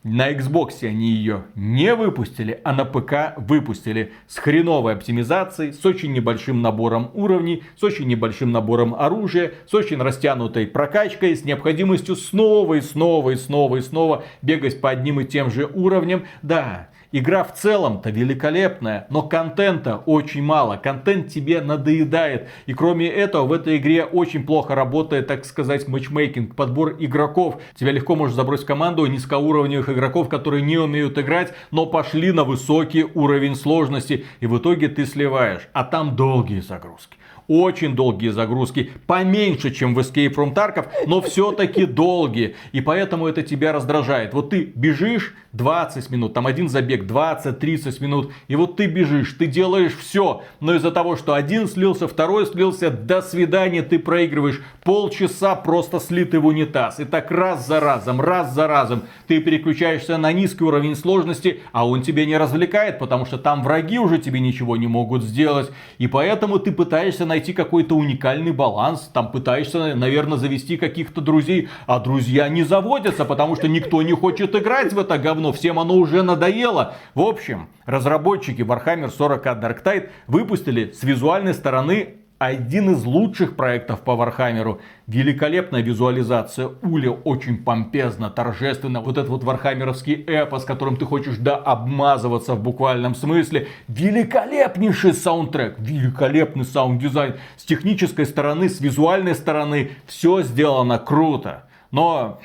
[0.04, 6.13] На Xbox они ее не выпустили, а на ПК выпустили с хреновой оптимизацией, с очень
[6.13, 12.75] небольшим набором уровней, с очень небольшим набором оружия, с очень растянутой прокачкой, с необходимостью снова
[12.75, 16.25] и снова и снова и снова бегать по одним и тем же уровням.
[16.43, 20.77] Да, Игра в целом-то великолепная, но контента очень мало.
[20.77, 22.49] Контент тебе надоедает.
[22.67, 27.59] И кроме этого, в этой игре очень плохо работает, так сказать, матчмейкинг, подбор игроков.
[27.73, 33.07] Тебя легко может забросить команду низкоуровневых игроков, которые не умеют играть, но пошли на высокий
[33.15, 34.25] уровень сложности.
[34.39, 35.67] И в итоге ты сливаешь.
[35.73, 37.17] А там долгие загрузки
[37.49, 42.55] очень долгие загрузки, поменьше, чем в Escape from Tarkov, но все-таки долгие.
[42.71, 44.33] И поэтому это тебя раздражает.
[44.33, 49.47] Вот ты бежишь 20 минут, там один забег 20-30 минут, и вот ты бежишь, ты
[49.47, 55.55] делаешь все, но из-за того, что один слился, второй слился, до свидания, ты проигрываешь полчаса
[55.55, 56.99] просто слитый в унитаз.
[56.99, 61.88] И так раз за разом, раз за разом ты переключаешься на низкий уровень сложности, а
[61.88, 65.71] он тебя не развлекает, потому что там враги уже тебе ничего не могут сделать.
[65.97, 71.69] И поэтому ты пытаешься найти найти какой-то уникальный баланс, там пытаешься, наверное, завести каких-то друзей,
[71.88, 75.95] а друзья не заводятся, потому что никто не хочет играть в это говно, всем оно
[75.95, 76.95] уже надоело.
[77.15, 84.15] В общем, разработчики Warhammer 40 Darktide выпустили с визуальной стороны один из лучших проектов по
[84.15, 84.80] Вархаммеру.
[85.08, 89.02] Великолепная визуализация, Уля очень помпезно, торжественно.
[89.02, 93.67] Вот этот вот вархаммеровский эпос, которым ты хочешь да обмазываться в буквальном смысле.
[93.89, 97.36] Великолепнейший саундтрек, великолепный саунд-дизайн.
[97.58, 101.65] С технической стороны, с визуальной стороны, все сделано круто.
[101.91, 102.39] Но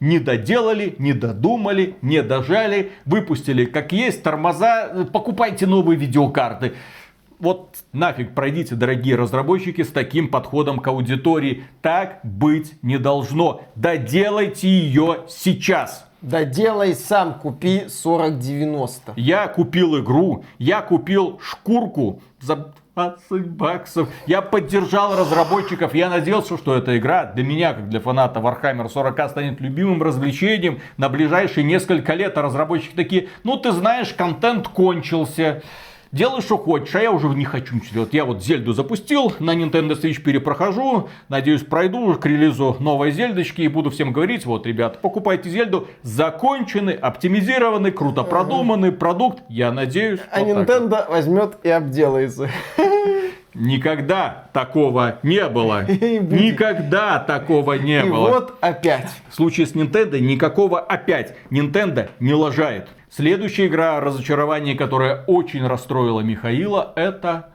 [0.00, 6.72] не доделали, не додумали, не дожали, выпустили как есть тормоза, покупайте новые видеокарты
[7.42, 11.64] вот нафиг пройдите, дорогие разработчики, с таким подходом к аудитории.
[11.82, 13.62] Так быть не должно.
[13.74, 16.08] Доделайте ее сейчас.
[16.20, 19.14] Да делай сам, купи 4090.
[19.16, 24.08] Я купил игру, я купил шкурку за 20 баксов.
[24.28, 25.96] Я поддержал разработчиков.
[25.96, 30.80] Я надеялся, что эта игра для меня, как для фаната Warhammer 40, станет любимым развлечением
[30.96, 32.38] на ближайшие несколько лет.
[32.38, 35.62] А разработчики такие, ну ты знаешь, контент кончился.
[36.12, 38.12] Делай, что хочешь, а я уже не хочу ничего делать.
[38.12, 43.68] Я вот Зельду запустил, на Nintendo Switch перепрохожу, надеюсь пройду к релизу новой Зельдочки и
[43.68, 50.20] буду всем говорить, вот, ребят, покупайте Зельду, законченный, оптимизированный, круто продуманный продукт, я надеюсь.
[50.30, 52.50] А вот Nintendo возьмет и обделается.
[53.54, 55.84] Никогда такого не было.
[55.88, 58.28] Никогда такого не и было.
[58.28, 59.10] вот опять.
[59.28, 61.36] В случае с Nintendo никакого опять.
[61.50, 62.88] Nintendo не лажает.
[63.10, 67.50] Следующая игра разочарование, которая очень расстроила Михаила, это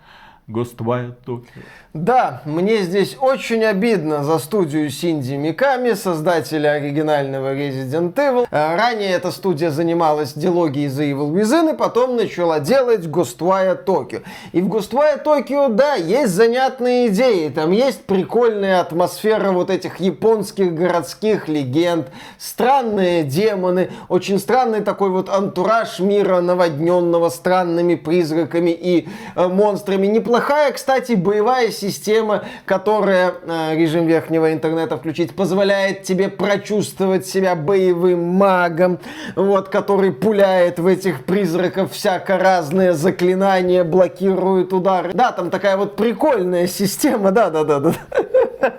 [0.50, 1.62] Ghostwire Tokyo.
[1.94, 8.48] Да, мне здесь очень обидно за студию Синди Миками, создателя оригинального Resident Evil.
[8.52, 14.22] Э, ранее эта студия занималась дилогией The Evil Within, и потом начала делать Ghostwire Tokyo.
[14.52, 20.76] И в Ghostwire Tokyo, да, есть занятные идеи, там есть прикольная атмосфера вот этих японских
[20.76, 22.08] городских легенд,
[22.38, 30.08] странные демоны, очень странный такой вот антураж мира, наводненного странными призраками и э, монстрами.
[30.38, 38.19] Неплохая, кстати, боевая система которая э, режим верхнего интернета включить, позволяет тебе прочувствовать себя боевым
[38.19, 39.00] магом,
[39.36, 45.12] вот, который пуляет в этих призраков всяко разные заклинания, блокирует удары.
[45.12, 47.93] Да, там такая вот прикольная система, да-да-да-да.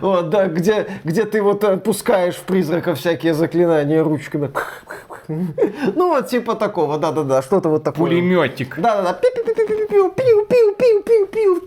[0.00, 4.50] Вот, да, где, где ты вот пускаешь в призраков всякие заклинания ручками.
[5.94, 7.98] Ну, вот типа такого, да-да-да, что-то вот такое.
[7.98, 8.78] Пулеметик.
[8.78, 9.18] Да-да-да.
[9.20, 11.62] Пиу-пиу-пиу-пиу-пиу-пиу.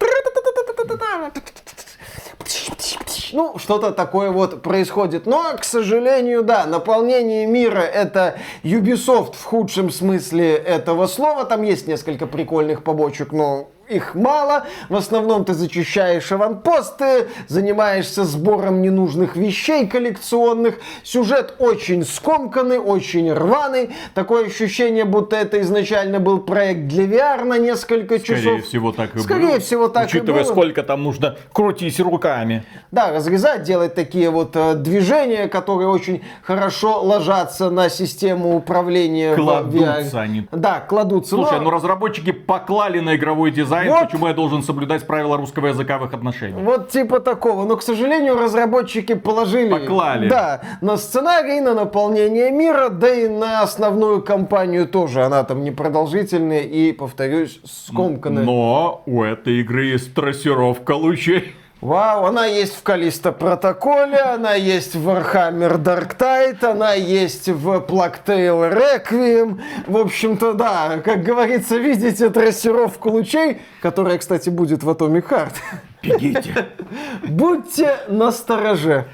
[3.35, 5.25] Ну, что-то такое вот происходит.
[5.25, 11.43] Но, к сожалению, да, наполнение мира это Ubisoft в худшем смысле этого слова.
[11.43, 14.65] Там есть несколько прикольных побочек, но их мало.
[14.89, 20.79] В основном ты зачищаешь аванпосты, занимаешься сбором ненужных вещей коллекционных.
[21.03, 23.91] Сюжет очень скомканный, очень рваный.
[24.13, 28.63] Такое ощущение, будто это изначально был проект для VR на несколько Скорее часов.
[28.65, 29.59] всего, так и Скорее было.
[29.59, 30.51] всего, так и Учитывая, было.
[30.51, 32.63] сколько там нужно крутить руками.
[32.91, 40.17] Да, разрезать, делать такие вот э, движения, которые очень хорошо ложатся на систему управления Кладутся
[40.17, 40.19] VR.
[40.21, 40.47] они.
[40.51, 41.35] Да, кладутся.
[41.35, 44.05] Слушай, Но- ну разработчики поклали на игровой дизайн, Вот.
[44.05, 46.61] почему я должен соблюдать правила русского языка в их отношениях.
[46.61, 47.65] Вот типа такого.
[47.65, 49.71] Но, к сожалению, разработчики положили...
[49.71, 50.29] Поклали.
[50.29, 55.23] Да, на сценарий, на наполнение мира, да и на основную кампанию тоже.
[55.23, 58.43] Она там непродолжительная и, повторюсь, скомканная.
[58.43, 61.55] Но у этой игры есть трассировка лучей.
[61.85, 67.77] Вау, она есть в Калиста Протоколе, она есть в Warhammer Dark Tide, она есть в
[67.87, 69.61] Plague Tale Requiem.
[69.85, 75.53] В общем-то, да, как говорится, видите трассировку лучей, которая, кстати, будет в Atomic Heart.
[76.01, 76.65] Бегите.
[77.23, 79.05] Будьте настороже.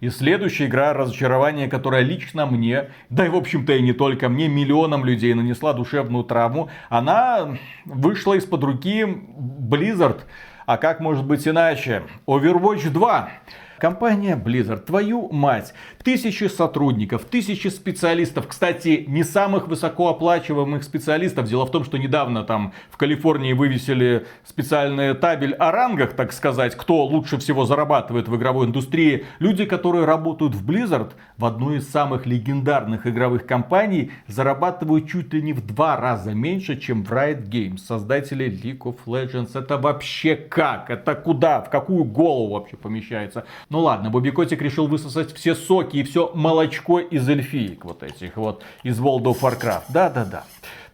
[0.00, 4.48] И следующая игра разочарование, которая лично мне, да и в общем-то и не только мне,
[4.48, 10.20] миллионам людей нанесла душевную травму, она вышла из-под руки Blizzard.
[10.66, 12.02] А как может быть иначе?
[12.26, 13.28] Overwatch 2.
[13.78, 21.48] Компания Blizzard, твою мать, тысячи сотрудников, тысячи специалистов, кстати, не самых высокооплачиваемых специалистов.
[21.48, 26.76] Дело в том, что недавно там в Калифорнии вывесили специальный табель о рангах, так сказать,
[26.76, 29.26] кто лучше всего зарабатывает в игровой индустрии.
[29.38, 35.42] Люди, которые работают в Blizzard, в одной из самых легендарных игровых компаний, зарабатывают чуть ли
[35.42, 39.58] не в два раза меньше, чем в Riot Games, создатели League of Legends.
[39.58, 40.90] Это вообще как?
[40.90, 41.60] Это куда?
[41.60, 43.44] В какую голову вообще помещается?
[43.70, 48.36] Ну ладно, Бобби Котик решил высосать все соки и все молочко из эльфиек вот этих
[48.36, 49.84] вот, из World of Warcraft.
[49.88, 50.44] Да-да-да.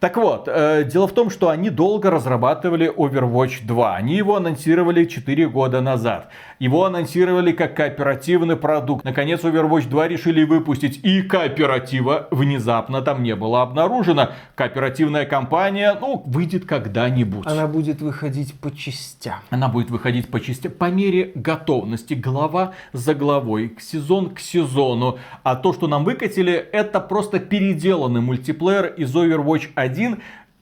[0.01, 3.95] Так вот, э, дело в том, что они долго разрабатывали Overwatch 2.
[3.97, 6.29] Они его анонсировали 4 года назад.
[6.57, 9.05] Его анонсировали как кооперативный продукт.
[9.05, 11.05] Наконец, Overwatch 2 решили выпустить.
[11.05, 14.29] И кооператива внезапно там не было обнаружено.
[14.55, 17.45] Кооперативная компания, ну, выйдет когда-нибудь.
[17.45, 19.41] Она будет выходить по частям.
[19.51, 25.19] Она будет выходить по части по мере готовности, глава за главой, сезон к сезону.
[25.43, 29.90] А то, что нам выкатили, это просто переделанный мультиплеер из Overwatch 1.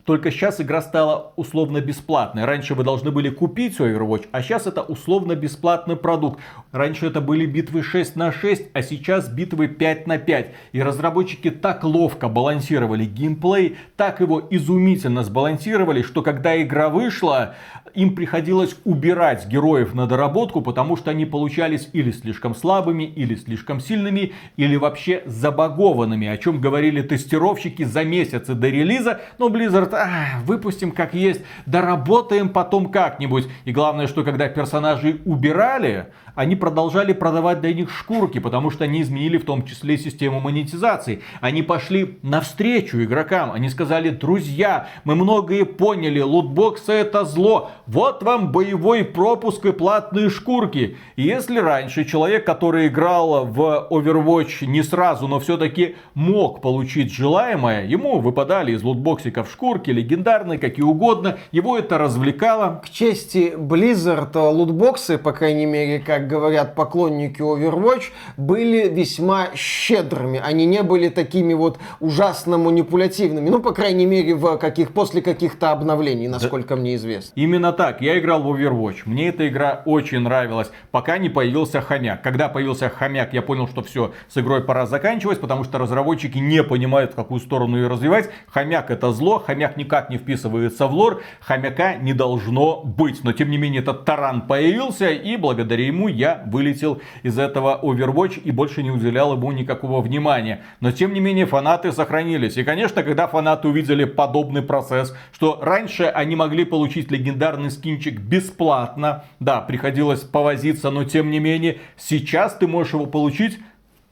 [0.10, 2.46] Только сейчас игра стала условно бесплатной.
[2.46, 6.40] Раньше вы должны были купить Overwatch, а сейчас это условно бесплатный продукт.
[6.72, 10.48] Раньше это были битвы 6 на 6, а сейчас битвы 5 на 5.
[10.72, 17.54] И разработчики так ловко балансировали геймплей, так его изумительно сбалансировали, что когда игра вышла,
[17.94, 23.80] им приходилось убирать героев на доработку, потому что они получались или слишком слабыми, или слишком
[23.80, 29.22] сильными, или вообще забагованными, о чем говорили тестировщики за месяцы до релиза.
[29.38, 33.48] Но Blizzard, а, выпустим как есть, доработаем потом как-нибудь.
[33.66, 39.02] И главное, что когда персонажей убирали, они продолжали продавать для них шкурки, потому что они
[39.02, 41.22] изменили в том числе систему монетизации.
[41.42, 43.52] Они пошли навстречу игрокам.
[43.52, 47.72] Они сказали, друзья, мы многое поняли, лутбоксы это зло.
[47.88, 50.98] Вот вам боевой пропуск и платные шкурки.
[51.16, 57.86] И если раньше человек, который играл в Overwatch не сразу, но все-таки мог получить желаемое,
[57.86, 62.82] ему выпадали из лутбоксиков шкурки, легендарные, какие угодно, его это развлекало.
[62.84, 68.06] К чести Blizzard, лутбоксы, по крайней мере, как говорят поклонники Overwatch,
[68.38, 70.42] были весьма щедрыми.
[70.44, 73.50] Они не были такими вот ужасно манипулятивными.
[73.50, 77.32] Ну, по крайней мере, в каких, после каких-то обновлений, насколько мне известно.
[77.36, 82.22] Именно так, я играл в Overwatch, мне эта игра очень нравилась, пока не появился хомяк.
[82.22, 86.64] Когда появился хомяк, я понял, что все, с игрой пора заканчивать, потому что разработчики не
[86.64, 88.30] понимают, в какую сторону ее развивать.
[88.48, 93.24] Хомяк это зло, хомяк никак не вписывается в лор, хомяка не должно быть.
[93.24, 98.42] Но тем не менее этот таран появился, и благодаря ему я вылетел из этого Overwatch
[98.42, 100.62] и больше не уделял ему никакого внимания.
[100.80, 102.58] Но тем не менее фанаты сохранились.
[102.58, 109.24] И конечно, когда фанаты увидели подобный процесс, что раньше они могли получить легендарный скинчик бесплатно,
[109.40, 113.60] да, приходилось повозиться, но тем не менее, сейчас ты можешь его получить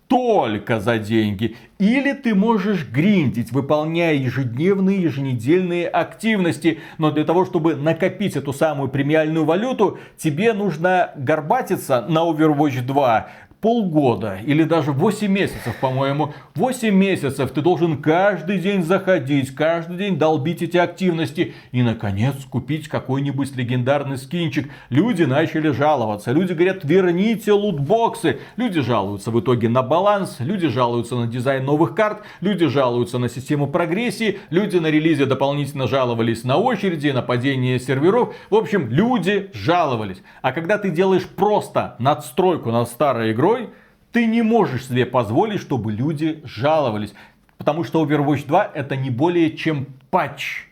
[0.08, 1.56] только за деньги.
[1.80, 6.80] Или ты можешь гриндить, выполняя ежедневные, еженедельные активности.
[6.98, 13.28] Но для того, чтобы накопить эту самую премиальную валюту, тебе нужно горбатиться на Overwatch 2,
[13.62, 16.34] полгода или даже 8 месяцев, по-моему.
[16.56, 22.88] 8 месяцев ты должен каждый день заходить, каждый день долбить эти активности и, наконец, купить
[22.88, 24.70] какой-нибудь легендарный скинчик.
[24.90, 26.32] Люди начали жаловаться.
[26.32, 28.40] Люди говорят, верните лутбоксы.
[28.58, 33.30] Люди жалуются в итоге на баланс, люди жалуются на дизайн новых карт, люди жалуются на
[33.30, 38.36] систему прогрессии, люди на релизе дополнительно жаловались на очереди, на падение серверов.
[38.50, 40.22] В общем, люди жаловались.
[40.42, 43.70] А когда ты делаешь просто надстройку над старой игрой, игрой,
[44.12, 47.14] ты не можешь себе позволить, чтобы люди жаловались.
[47.58, 50.64] Потому что Overwatch 2 это не более чем патч.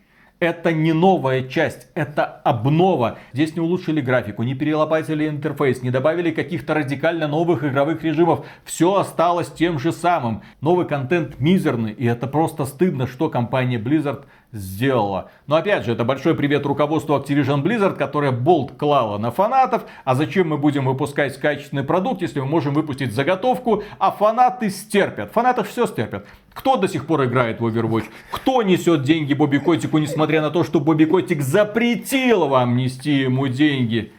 [0.42, 3.18] Это не новая часть, это обнова.
[3.32, 8.46] Здесь не улучшили графику, не перелопатили интерфейс, не добавили каких-то радикально новых игровых режимов.
[8.66, 10.44] Все осталось тем же самым.
[10.60, 15.30] Новый контент мизерный, и это просто стыдно, что компания Blizzard сделала.
[15.48, 19.86] Но опять же, это большой привет руководству Activision Blizzard, которая болт клала на фанатов.
[20.04, 25.32] А зачем мы будем выпускать качественный продукт, если мы можем выпустить заготовку, а фанаты стерпят.
[25.34, 26.26] Фанаты все стерпят.
[26.54, 28.06] Кто до сих пор играет в Overwatch?
[28.32, 33.48] Кто несет деньги Бобби Котику, несмотря на то, что Бобби Котик запретил вам нести ему
[33.48, 34.14] деньги?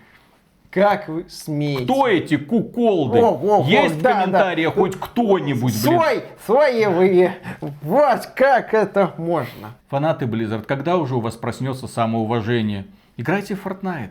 [0.77, 1.85] Как вы смеете?
[1.85, 3.18] Кто эти куколды?
[3.18, 4.81] О, о, о, Есть да, в комментариях да.
[4.83, 6.01] хоть кто-нибудь, блин?
[6.01, 7.39] Свой, своевые.
[7.81, 9.70] Вот как это можно.
[9.89, 12.85] Фанаты Blizzard, когда уже у вас проснется самоуважение?
[13.16, 14.11] Играйте в Fortnite.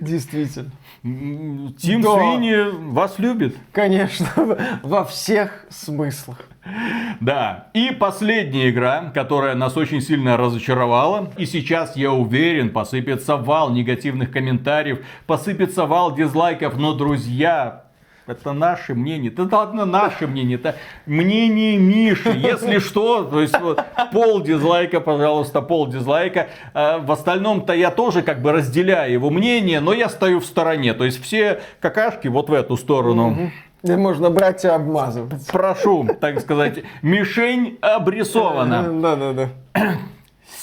[0.00, 0.70] Действительно.
[1.02, 2.14] Тим да.
[2.14, 3.56] Свини вас любит.
[3.72, 4.28] Конечно,
[4.84, 6.44] во всех смыслах.
[7.20, 11.30] Да, и последняя игра, которая нас очень сильно разочаровала.
[11.36, 16.76] И сейчас, я уверен, посыпется вал негативных комментариев, посыпется вал дизлайков.
[16.76, 17.84] Но, друзья,
[18.26, 19.30] это наше мнение.
[19.30, 20.56] Это ладно, наше мнение.
[20.56, 20.74] Это
[21.06, 22.30] мнение Миши.
[22.30, 23.80] Если что, то есть вот,
[24.12, 26.48] пол дизлайка, пожалуйста, пол дизлайка.
[26.74, 30.92] А в остальном-то я тоже как бы разделяю его мнение, но я стою в стороне.
[30.94, 33.30] То есть все какашки вот в эту сторону.
[33.30, 33.50] Угу.
[33.88, 35.46] Можно брать и обмазывать.
[35.48, 38.82] Прошу, так сказать, мишень обрисована.
[38.82, 39.48] Да-да-да.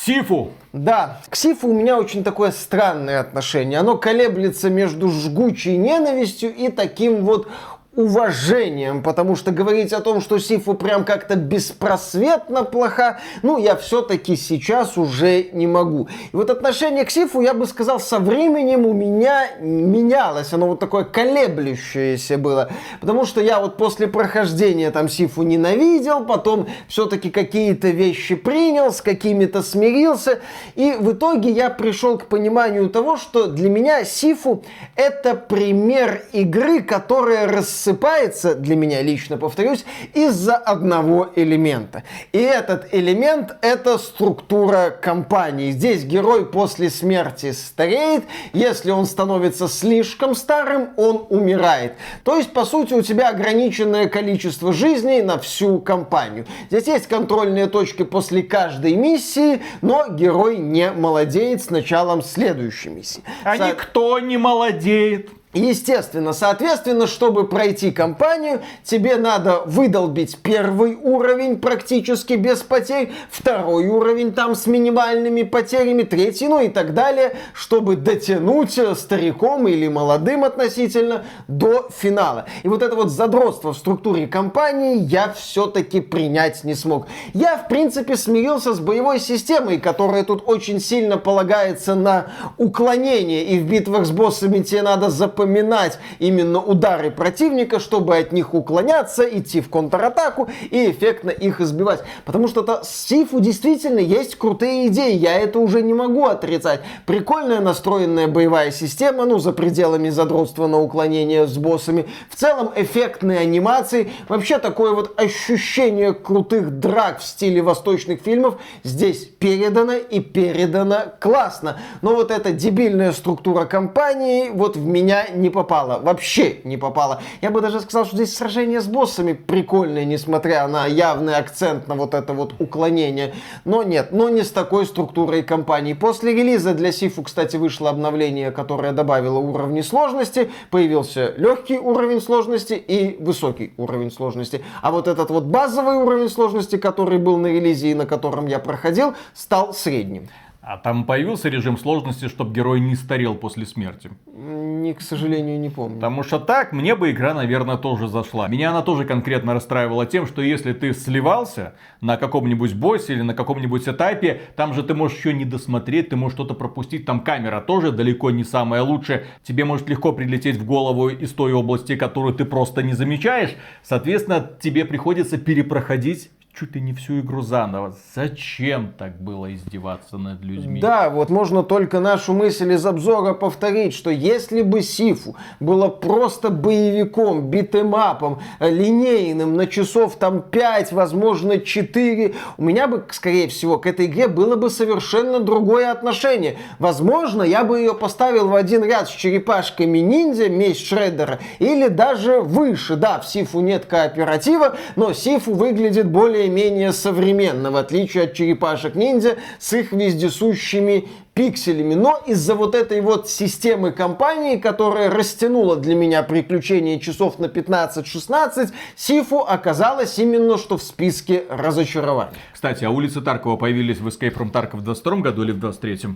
[0.05, 0.51] Сифу.
[0.73, 3.79] Да, к Сифу у меня очень такое странное отношение.
[3.79, 7.47] Оно колеблется между жгучей ненавистью и таким вот
[7.95, 14.35] уважением, потому что говорить о том, что Сифу прям как-то беспросветно плоха, ну, я все-таки
[14.35, 16.07] сейчас уже не могу.
[16.31, 20.79] И вот отношение к Сифу, я бы сказал, со временем у меня менялось, оно вот
[20.79, 27.89] такое колеблющееся было, потому что я вот после прохождения там Сифу ненавидел, потом все-таки какие-то
[27.89, 30.39] вещи принял, с какими-то смирился,
[30.73, 34.63] и в итоге я пришел к пониманию того, что для меня Сифу
[34.95, 42.03] это пример игры, которая рас рассыпается, для меня лично повторюсь, из-за одного элемента.
[42.31, 45.71] И этот элемент— это структура компании.
[45.71, 48.23] Здесь герой после смерти стареет,
[48.53, 51.93] если он становится слишком старым, он умирает.
[52.23, 56.45] То есть, по сути, у тебя ограниченное количество жизней на всю компанию.
[56.69, 63.23] Здесь есть контрольные точки после каждой миссии, но герой не молодеет с началом следующей миссии.
[63.43, 63.67] А Со...
[63.67, 65.29] никто не молодеет.
[65.53, 74.33] Естественно, соответственно, чтобы пройти кампанию, тебе надо выдолбить первый уровень практически без потерь, второй уровень
[74.33, 81.25] там с минимальными потерями, третий, ну и так далее, чтобы дотянуть стариком или молодым относительно
[81.47, 82.45] до финала.
[82.63, 87.05] И вот это вот задротство в структуре кампании я все-таки принять не смог.
[87.35, 93.59] Я, в принципе, смирился с боевой системой, которая тут очень сильно полагается на уклонение, и
[93.59, 99.23] в битвах с боссами тебе надо запоминать запоминать именно удары противника, чтобы от них уклоняться,
[99.23, 102.03] идти в контратаку и эффектно их избивать.
[102.25, 106.81] Потому что это Сифу действительно есть крутые идеи, я это уже не могу отрицать.
[107.05, 112.07] Прикольная настроенная боевая система, ну, за пределами задротства на уклонение с боссами.
[112.29, 119.25] В целом эффектные анимации, вообще такое вот ощущение крутых драк в стиле восточных фильмов здесь
[119.25, 121.79] передано и передано классно.
[122.01, 125.99] Но вот эта дебильная структура компании вот в меня не попала.
[125.99, 127.21] Вообще не попала.
[127.41, 131.95] Я бы даже сказал, что здесь сражение с боссами прикольное, несмотря на явный акцент на
[131.95, 133.33] вот это вот уклонение.
[133.65, 135.93] Но нет, но не с такой структурой компании.
[135.93, 140.51] После релиза для Сифу, кстати, вышло обновление, которое добавило уровни сложности.
[140.69, 144.63] Появился легкий уровень сложности и высокий уровень сложности.
[144.81, 148.59] А вот этот вот базовый уровень сложности, который был на релизе и на котором я
[148.59, 150.29] проходил, стал средним.
[150.65, 154.09] А там появился режим сложности, чтобы герой не старел после смерти?
[154.33, 155.95] Не, к сожалению, не помню.
[155.95, 158.47] Потому что так мне бы игра, наверное, тоже зашла.
[158.47, 163.33] Меня она тоже конкретно расстраивала тем, что если ты сливался на каком-нибудь боссе или на
[163.33, 167.59] каком-нибудь этапе, там же ты можешь еще не досмотреть, ты можешь что-то пропустить, там камера
[167.59, 169.25] тоже далеко не самая лучшая.
[169.43, 173.53] Тебе может легко прилететь в голову из той области, которую ты просто не замечаешь.
[173.81, 177.95] Соответственно, тебе приходится перепроходить чуть ли не всю игру заново.
[178.13, 180.79] Зачем так было издеваться над людьми?
[180.79, 186.51] Да, вот можно только нашу мысль из обзора повторить, что если бы Сифу было просто
[186.51, 193.87] боевиком, битэмапом, линейным, на часов там 5, возможно 4, у меня бы, скорее всего, к
[193.87, 196.57] этой игре было бы совершенно другое отношение.
[196.77, 202.41] Возможно, я бы ее поставил в один ряд с черепашками ниндзя, месть Шреддера, или даже
[202.41, 202.95] выше.
[202.95, 208.95] Да, в Сифу нет кооператива, но Сифу выглядит более более-менее современно, в отличие от черепашек
[208.95, 211.93] ниндзя с их вездесущими пикселями.
[211.93, 218.71] Но из-за вот этой вот системы компании, которая растянула для меня приключения часов на 15-16,
[218.95, 222.37] Сифу оказалось именно что в списке разочарований.
[222.53, 226.15] Кстати, а улицы Таркова появились в Escape from Tarkov в 22 году или в 23?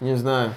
[0.00, 0.52] Не знаю.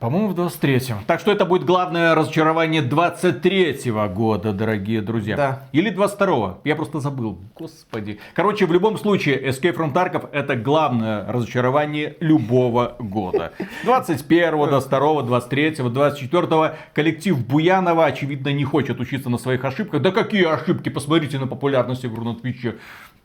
[0.00, 1.04] По-моему, в 23-м.
[1.06, 5.36] Так что это будет главное разочарование 23-го года, дорогие друзья.
[5.36, 5.62] Да.
[5.72, 6.60] Или 22-го.
[6.64, 7.38] Я просто забыл.
[7.54, 8.18] Господи.
[8.34, 13.52] Короче, в любом случае, Escape from Tarkov это главное разочарование любого года.
[13.84, 16.76] 21-го, 22-го, 23-го, 24-го.
[16.94, 20.00] Коллектив Буянова, очевидно, не хочет учиться на своих ошибках.
[20.00, 20.88] Да какие ошибки?
[20.88, 22.76] Посмотрите на популярность игру на Твиче.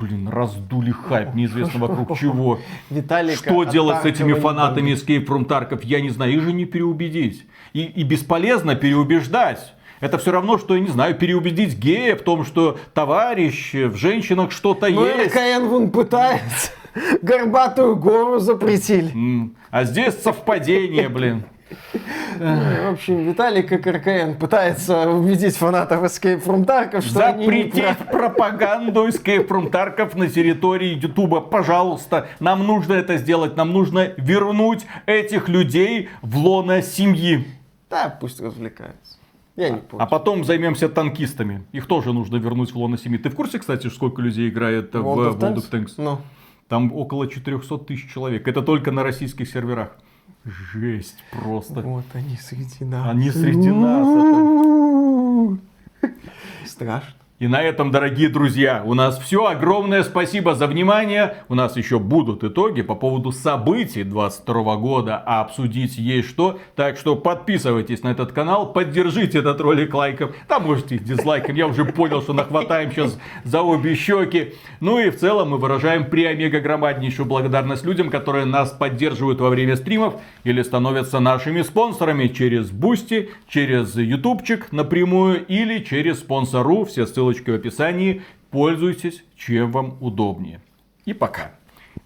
[0.01, 2.59] Блин, раздули хайп, неизвестно вокруг чего.
[2.89, 6.65] Виталик, Что делать с этими фанатами Escape from Tarkov, я не знаю, их же не
[6.65, 7.45] переубедить.
[7.73, 9.75] И, и бесполезно переубеждать.
[9.99, 14.51] Это все равно, что, я не знаю, переубедить гея в том, что товарищ в женщинах
[14.51, 15.35] что-то ну, есть.
[15.35, 16.71] Ну, вон пытается.
[17.21, 19.51] Горбатую гору запретили.
[19.69, 21.45] А здесь совпадение, блин.
[22.37, 29.07] В общем, Виталий как РКН пытается убедить фанатов Escape from Tarkov, что Запретить они пропаганду
[29.07, 31.41] Escape from Tarkov на территории Ютуба.
[31.41, 33.55] Пожалуйста, нам нужно это сделать.
[33.55, 37.45] Нам нужно вернуть этих людей в лоно семьи.
[37.89, 39.17] Да, пусть развлекаются.
[39.55, 40.03] Я не помню.
[40.03, 41.63] А потом займемся танкистами.
[41.71, 43.17] Их тоже нужно вернуть в лоно семьи.
[43.17, 45.97] Ты в курсе, кстати, сколько людей играет World в World of Tanks?
[45.97, 46.17] No.
[46.67, 48.47] Там около 400 тысяч человек.
[48.47, 49.97] Это только на российских серверах.
[50.43, 51.81] Жесть просто.
[51.81, 53.09] Вот они среди нас.
[53.09, 54.07] Они среди нас.
[56.01, 56.13] Это...
[56.65, 57.20] Страшно.
[57.41, 59.47] И на этом, дорогие друзья, у нас все.
[59.47, 61.37] Огромное спасибо за внимание.
[61.49, 66.59] У нас еще будут итоги по поводу событий 22 года, а обсудить есть что.
[66.75, 70.33] Так что подписывайтесь на этот канал, поддержите этот ролик лайком.
[70.47, 74.53] Там можете дизлайком, я уже понял, что нахватаем сейчас за обе щеки.
[74.79, 79.77] Ну и в целом мы выражаем преомега громаднейшую благодарность людям, которые нас поддерживают во время
[79.77, 80.13] стримов
[80.43, 86.85] или становятся нашими спонсорами через Boosty, через Ютубчик напрямую или через Sponsr.
[86.85, 88.21] Все ссылки ссылочкой в описании.
[88.49, 90.61] Пользуйтесь, чем вам удобнее.
[91.05, 91.51] И пока.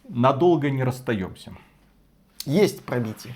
[0.07, 1.53] Надолго не расстаемся.
[2.45, 3.34] Есть пробитие.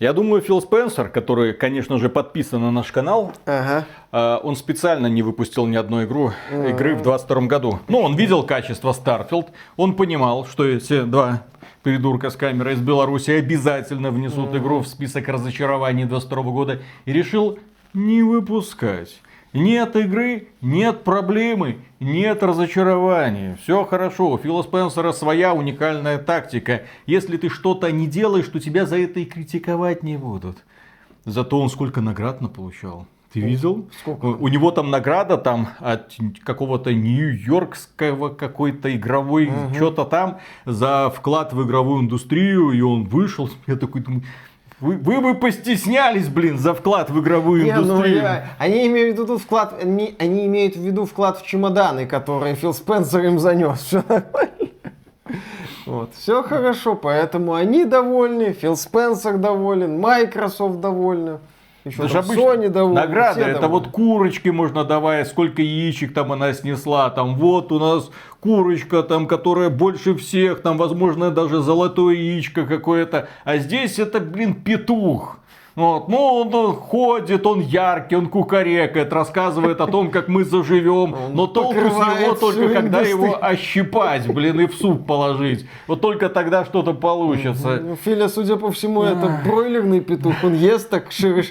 [0.00, 3.86] Я думаю, Фил Спенсер, который, конечно же, подписан на наш канал, ага.
[4.12, 6.68] э, он специально не выпустил ни одной игру, ага.
[6.68, 7.78] игры в 22 году.
[7.88, 11.44] Ну, он видел качество Starfield, он понимал, что эти два
[11.84, 14.58] придурка с камерой из Беларуси обязательно внесут ага.
[14.58, 17.60] игру в список разочарований 22 года и решил
[17.94, 19.20] не выпускать.
[19.54, 23.56] Нет игры, нет проблемы, нет разочарования.
[23.62, 26.82] Все хорошо, у Фила Спенсера своя уникальная тактика.
[27.06, 30.58] Если ты что-то не делаешь, то тебя за это и критиковать не будут.
[31.24, 33.06] Зато он сколько наград получал.
[33.32, 33.88] Ты видел?
[34.00, 34.26] Сколько?
[34.26, 39.74] У него там награда там от какого-то нью-йоркского какой-то игровой угу.
[39.74, 43.48] что-то там за вклад в игровую индустрию, и он вышел.
[43.68, 44.24] Я такой думаю,
[44.84, 48.16] Вы, вы бы постеснялись, блин, за вклад в игровую Не, ну, индустрию.
[48.16, 52.54] я- они имеют в виду вклад, они, они имеют в виду вклад в чемоданы, которые
[52.54, 53.78] Фил Спенсер им занес.
[53.80, 54.50] Все нормально.
[55.86, 61.40] Вот, все хорошо, поэтому они довольны, Фил Спенсер доволен, Microsoft довольна,
[61.84, 62.92] еще Это же там обычно Sony.
[62.94, 63.84] Награда, все это довольны.
[63.84, 68.10] вот курочки можно давать, сколько яичек там она снесла, там вот у нас
[68.40, 74.54] курочка там, которая больше всех, там возможно даже золотое яичко какое-то, а здесь это, блин,
[74.54, 75.38] петух.
[75.76, 76.08] Вот.
[76.08, 81.14] Ну, он, он ходит, он яркий, он кукарекает, рассказывает о том, как мы заживем.
[81.14, 85.66] Он Но толку с него только когда его ощипать, блин, и в суп положить.
[85.88, 87.80] Вот только тогда что-то получится.
[87.82, 90.34] Ну, Филя, судя по всему, это бройлерный петух.
[90.44, 91.44] Он ест так шире,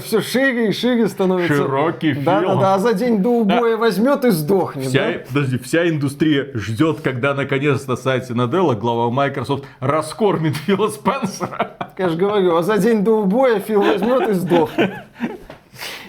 [0.00, 1.54] все шире и шире становится.
[1.54, 2.48] Широкий Да, Фил.
[2.48, 4.86] да, да, а за день до убоя возьмет и сдохнет.
[4.88, 5.18] Вся, да?
[5.26, 11.76] подожди, вся индустрия ждет, когда наконец-то Сатья Наделла, глава Microsoft, раскормит Фила Спенсера.
[11.96, 14.92] Я же говорю, а за день до убоя Фил возьмет и сдохнет.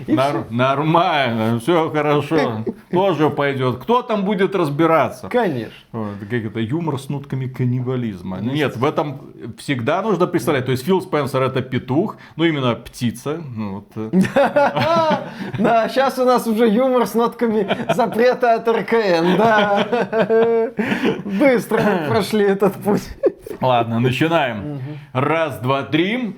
[0.08, 2.64] Нар- нормально, все хорошо.
[2.92, 3.78] Тоже пойдет.
[3.78, 5.28] Кто там будет разбираться?
[5.30, 5.72] Конечно.
[5.92, 8.40] Вот, Как это юмор с нотками каннибализма.
[8.40, 9.22] Нет, в этом
[9.58, 10.66] всегда нужно представлять.
[10.66, 13.42] То есть Фил Спенсер это петух, ну именно птица.
[13.44, 14.12] Ну, вот, э.
[15.60, 19.88] Да, сейчас у нас уже юмор с нотками запрета от РКН, да.
[21.26, 23.04] Быстро прошли этот путь.
[23.62, 24.80] Ладно, начинаем.
[25.14, 26.34] Раз, два, три.